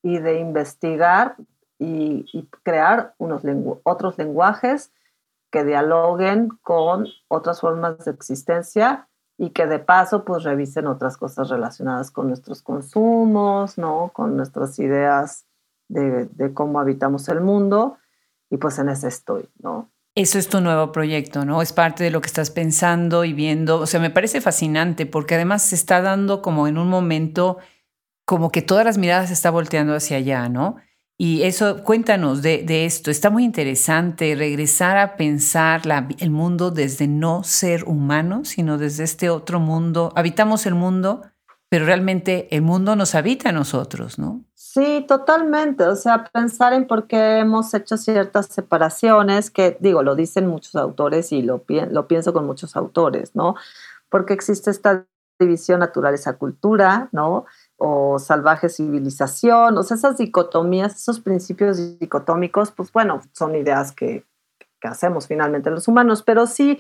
[0.03, 1.36] y de investigar
[1.78, 3.43] y, crear unos
[3.84, 4.91] otros lenguajes
[5.51, 9.07] que dialoguen con otras formas de existencia
[9.38, 14.11] y que de paso pues revisen otras cosas relacionadas con nuestros consumos, ¿no?
[14.13, 15.45] Con nuestras ideas
[15.88, 17.97] de, de cómo habitamos el mundo
[18.49, 19.89] y pues en ese estoy, ¿no?
[20.15, 21.61] Eso es tu nuevo proyecto, ¿no?
[21.61, 23.82] Es parte de lo que estás pensando y viendo.
[23.82, 27.57] O sea, me parece fascinante porque además se está dando como en un momento
[28.23, 30.78] como que todas las miradas se está volteando hacia allá, ¿no?
[31.18, 33.09] Y eso, cuéntanos de, esto.
[33.09, 35.84] Está muy interesante regresar a pensar
[36.20, 40.11] el mundo desde no ser humano, sino desde este otro mundo.
[40.16, 41.22] Habitamos el mundo,
[41.70, 44.43] pero realmente el mundo nos habita a nosotros, ¿no?
[44.76, 45.86] Sí, totalmente.
[45.86, 50.76] O sea, pensar en por qué hemos hecho ciertas separaciones, que digo, lo dicen muchos
[50.76, 53.55] autores y lo, pienso con muchos autores, ¿no?
[54.09, 55.05] Porque existe esta
[55.39, 57.45] división naturaleza-cultura, ¿no?
[57.78, 64.26] O salvaje civilización, o sea, esas dicotomías, esos principios dicotómicos, pues bueno, son ideas que,
[64.80, 66.80] que hacemos finalmente los humanos, pero sí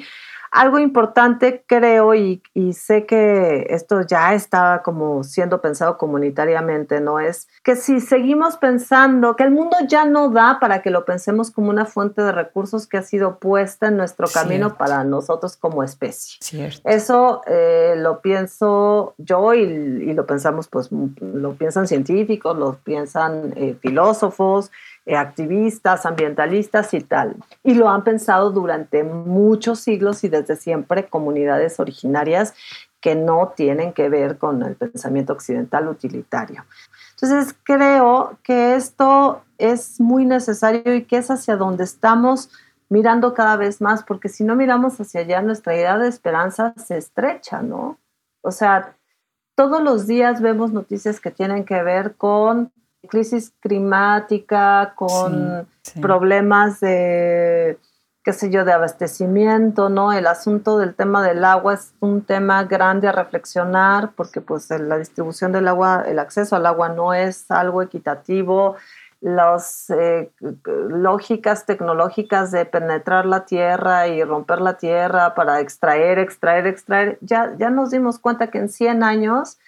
[0.55, 2.41] algo importante creo y,
[2.73, 7.19] sé que esto ya está como siendo pensado comunitariamente, ¿no?
[7.19, 11.51] Es que si seguimos pensando que el mundo ya no da para que lo pensemos
[11.51, 15.83] como una fuente de recursos que ha sido puesta en nuestro camino para nosotros como
[15.83, 16.39] especie.
[16.85, 23.75] Eso eh, lo pienso yo y, lo pensamos, pues lo piensan científicos, lo piensan eh,
[23.81, 24.71] filósofos,
[25.07, 27.35] activistas, ambientalistas y tal.
[27.63, 32.53] Y lo han pensado durante muchos siglos y desde siempre comunidades originarias
[32.99, 36.65] que no tienen que ver con el pensamiento occidental utilitario.
[37.11, 42.49] Entonces creo que esto es muy necesario y que es hacia donde estamos
[42.89, 46.97] mirando cada vez más, porque si no miramos hacia allá, nuestra idea de esperanza se
[46.97, 47.99] estrecha, ¿no?
[48.41, 48.95] O sea,
[49.55, 52.71] todos los días vemos noticias que tienen que ver con
[53.07, 55.67] crisis climática, con
[56.01, 57.77] problemas de,
[58.25, 60.11] qué sé yo, de abastecimiento, ¿no?
[60.11, 64.97] El asunto del tema del agua es un tema grande a reflexionar porque pues la
[64.97, 68.77] distribución del agua, el acceso al agua no es algo equitativo.
[69.21, 70.31] Las eh,
[70.65, 77.53] lógicas tecnológicas de penetrar la tierra y romper la tierra para extraer, extraer, extraer, ya,
[77.57, 79.59] ya nos dimos cuenta que en 100 años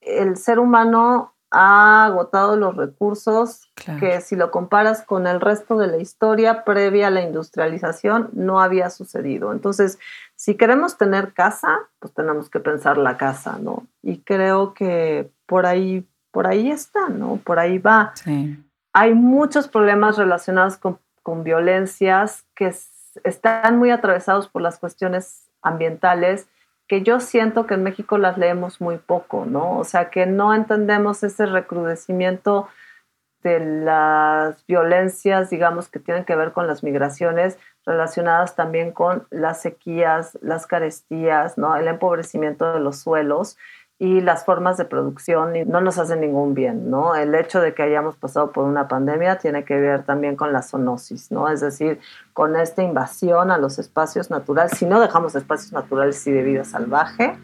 [0.00, 5.86] el ser humano ha agotado los recursos que si lo comparas con el resto de
[5.86, 9.52] la historia previa a la industrialización no había sucedido.
[9.52, 9.98] Entonces,
[10.34, 13.86] si queremos tener casa, pues tenemos que pensar la casa, ¿no?
[14.02, 17.40] Y creo que por ahí, por ahí está, ¿no?
[17.42, 18.12] Por ahí va.
[18.92, 22.70] Hay muchos problemas relacionados con, con violencias que
[23.24, 26.48] están muy atravesados por las cuestiones ambientales
[26.88, 29.78] que yo siento que en México las leemos muy poco, ¿no?
[29.78, 32.68] O sea, que no entendemos ese recrudecimiento
[33.42, 39.62] de las violencias, digamos, que tienen que ver con las migraciones, relacionadas también con las
[39.62, 41.76] sequías, las carestías, ¿no?
[41.76, 43.56] el empobrecimiento de los suelos
[43.98, 47.14] y las formas de producción no nos hacen ningún bien, ¿no?
[47.14, 50.62] El hecho de que hayamos pasado por una pandemia tiene que ver también con la
[50.62, 51.48] zoonosis, ¿no?
[51.48, 51.98] Es decir,
[52.34, 54.72] con esta invasión a los espacios naturales.
[54.76, 57.38] Si no dejamos espacios naturales y de vida salvaje,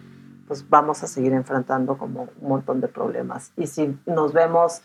[0.47, 3.53] pues vamos a seguir enfrentando como un montón de problemas.
[3.57, 4.83] Y si nos vemos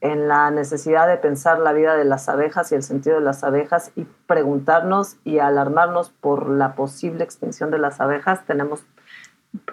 [0.00, 3.42] en la necesidad de pensar la vida de las abejas y el sentido de las
[3.42, 8.84] abejas y preguntarnos y alarmarnos por la posible extinción de las abejas, tenemos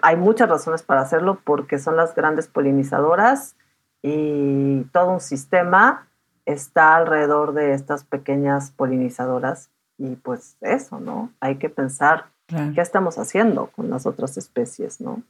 [0.02, 3.56] hay muchas razones para hacerlo porque son las grandes polinizadoras
[4.02, 6.08] y todo un sistema
[6.44, 11.32] está alrededor de estas pequeñas polinizadoras y pues eso, ¿no?
[11.40, 15.22] Hay que pensar qué estamos haciendo con las otras especies, ¿no?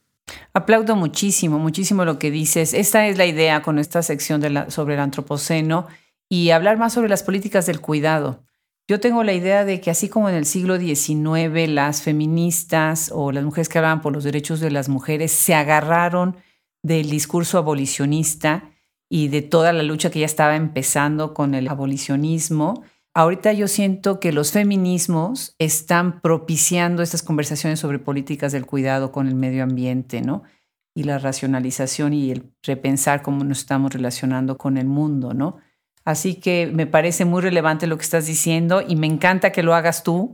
[0.52, 2.74] Aplaudo muchísimo, muchísimo lo que dices.
[2.74, 5.86] Esta es la idea con esta sección sobre el antropoceno
[6.28, 8.40] y hablar más sobre las políticas del cuidado.
[8.88, 13.32] Yo tengo la idea de que así como en el siglo XIX las feministas o
[13.32, 16.36] las mujeres que hablaban por los derechos de las mujeres se agarraron
[16.84, 18.70] del discurso abolicionista
[19.10, 24.20] y de toda la lucha que ya estaba empezando con el abolicionismo, ahorita yo siento
[24.20, 30.22] que los feminismos están propiciando estas conversaciones sobre políticas del cuidado con el medio ambiente,
[30.22, 30.44] ¿no?
[30.94, 35.56] Y la racionalización y el repensar cómo nos estamos relacionando con el mundo, ¿no?
[36.06, 39.74] Así que me parece muy relevante lo que estás diciendo y me encanta que lo
[39.74, 40.30] hagas tú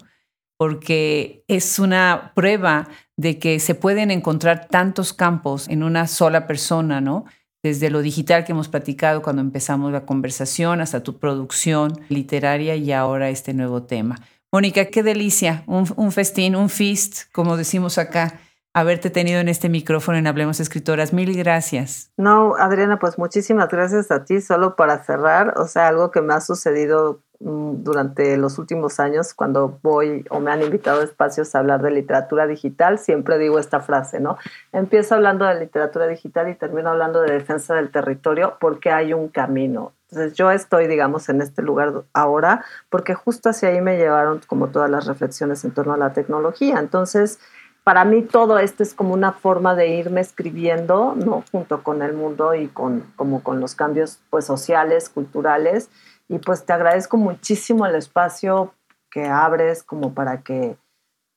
[0.58, 7.00] porque es una prueba de que se pueden encontrar tantos campos en una sola persona,
[7.00, 7.24] ¿no?
[7.62, 12.92] Desde lo digital que hemos platicado cuando empezamos la conversación hasta tu producción literaria y
[12.92, 14.20] ahora este nuevo tema.
[14.52, 18.38] Mónica, qué delicia, un, un festín, un feast, como decimos acá
[18.74, 21.12] haberte tenido en este micrófono en Hablemos Escritoras.
[21.12, 22.10] Mil gracias.
[22.16, 24.40] No, Adriana, pues muchísimas gracias a ti.
[24.40, 29.34] Solo para cerrar, o sea, algo que me ha sucedido mm, durante los últimos años
[29.34, 33.58] cuando voy o me han invitado a espacios a hablar de literatura digital, siempre digo
[33.58, 34.38] esta frase, ¿no?
[34.72, 39.28] Empiezo hablando de literatura digital y termino hablando de defensa del territorio porque hay un
[39.28, 39.92] camino.
[40.10, 44.68] Entonces yo estoy, digamos, en este lugar ahora porque justo hacia ahí me llevaron como
[44.68, 46.78] todas las reflexiones en torno a la tecnología.
[46.78, 47.38] Entonces,
[47.84, 51.42] para mí todo esto es como una forma de irme escribiendo, ¿no?
[51.50, 55.90] Junto con el mundo y con, como con los cambios pues, sociales, culturales.
[56.28, 58.72] Y pues te agradezco muchísimo el espacio
[59.10, 60.76] que abres como para que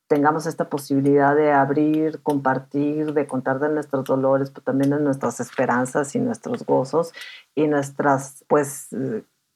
[0.08, 5.39] tengamos esta posibilidad de abrir, compartir, de contar de nuestros dolores, pero también de nuestras
[5.39, 7.12] esperanzas y nuestros gozos
[7.56, 8.89] y nuestras, pues,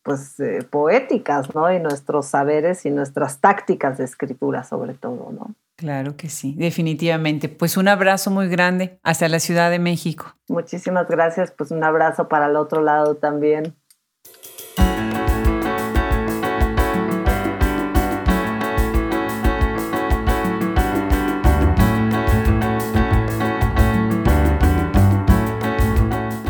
[0.01, 1.71] pues eh, poéticas, ¿no?
[1.71, 5.53] Y nuestros saberes y nuestras tácticas de escritura sobre todo, ¿no?
[5.79, 7.47] Claro que sí, definitivamente.
[7.47, 10.35] Pues un abrazo muy grande hasta la Ciudad de México.
[10.49, 13.77] Muchísimas gracias, pues un abrazo para el otro lado también.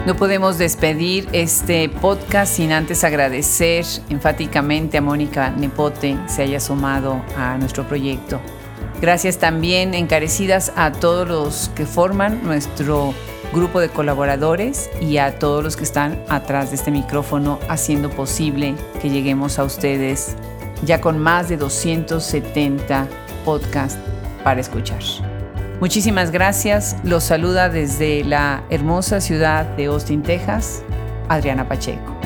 [0.08, 7.24] No podemos despedir este podcast sin antes agradecer enfáticamente a Mónica Nepote se haya sumado
[7.38, 8.42] a nuestro proyecto.
[9.02, 13.14] Gracias también encarecidas a todos los que forman nuestro
[13.54, 18.76] grupo de colaboradores y a todos los que están atrás de este micrófono haciendo posible
[19.02, 20.36] que lleguemos a ustedes
[20.84, 23.08] ya con más de 270
[23.46, 24.00] podcasts
[24.44, 25.00] para escuchar.
[25.80, 26.98] Muchísimas gracias.
[27.04, 30.84] Los saluda desde la hermosa ciudad de Austin, Texas,
[31.30, 32.19] Adriana Pacheco.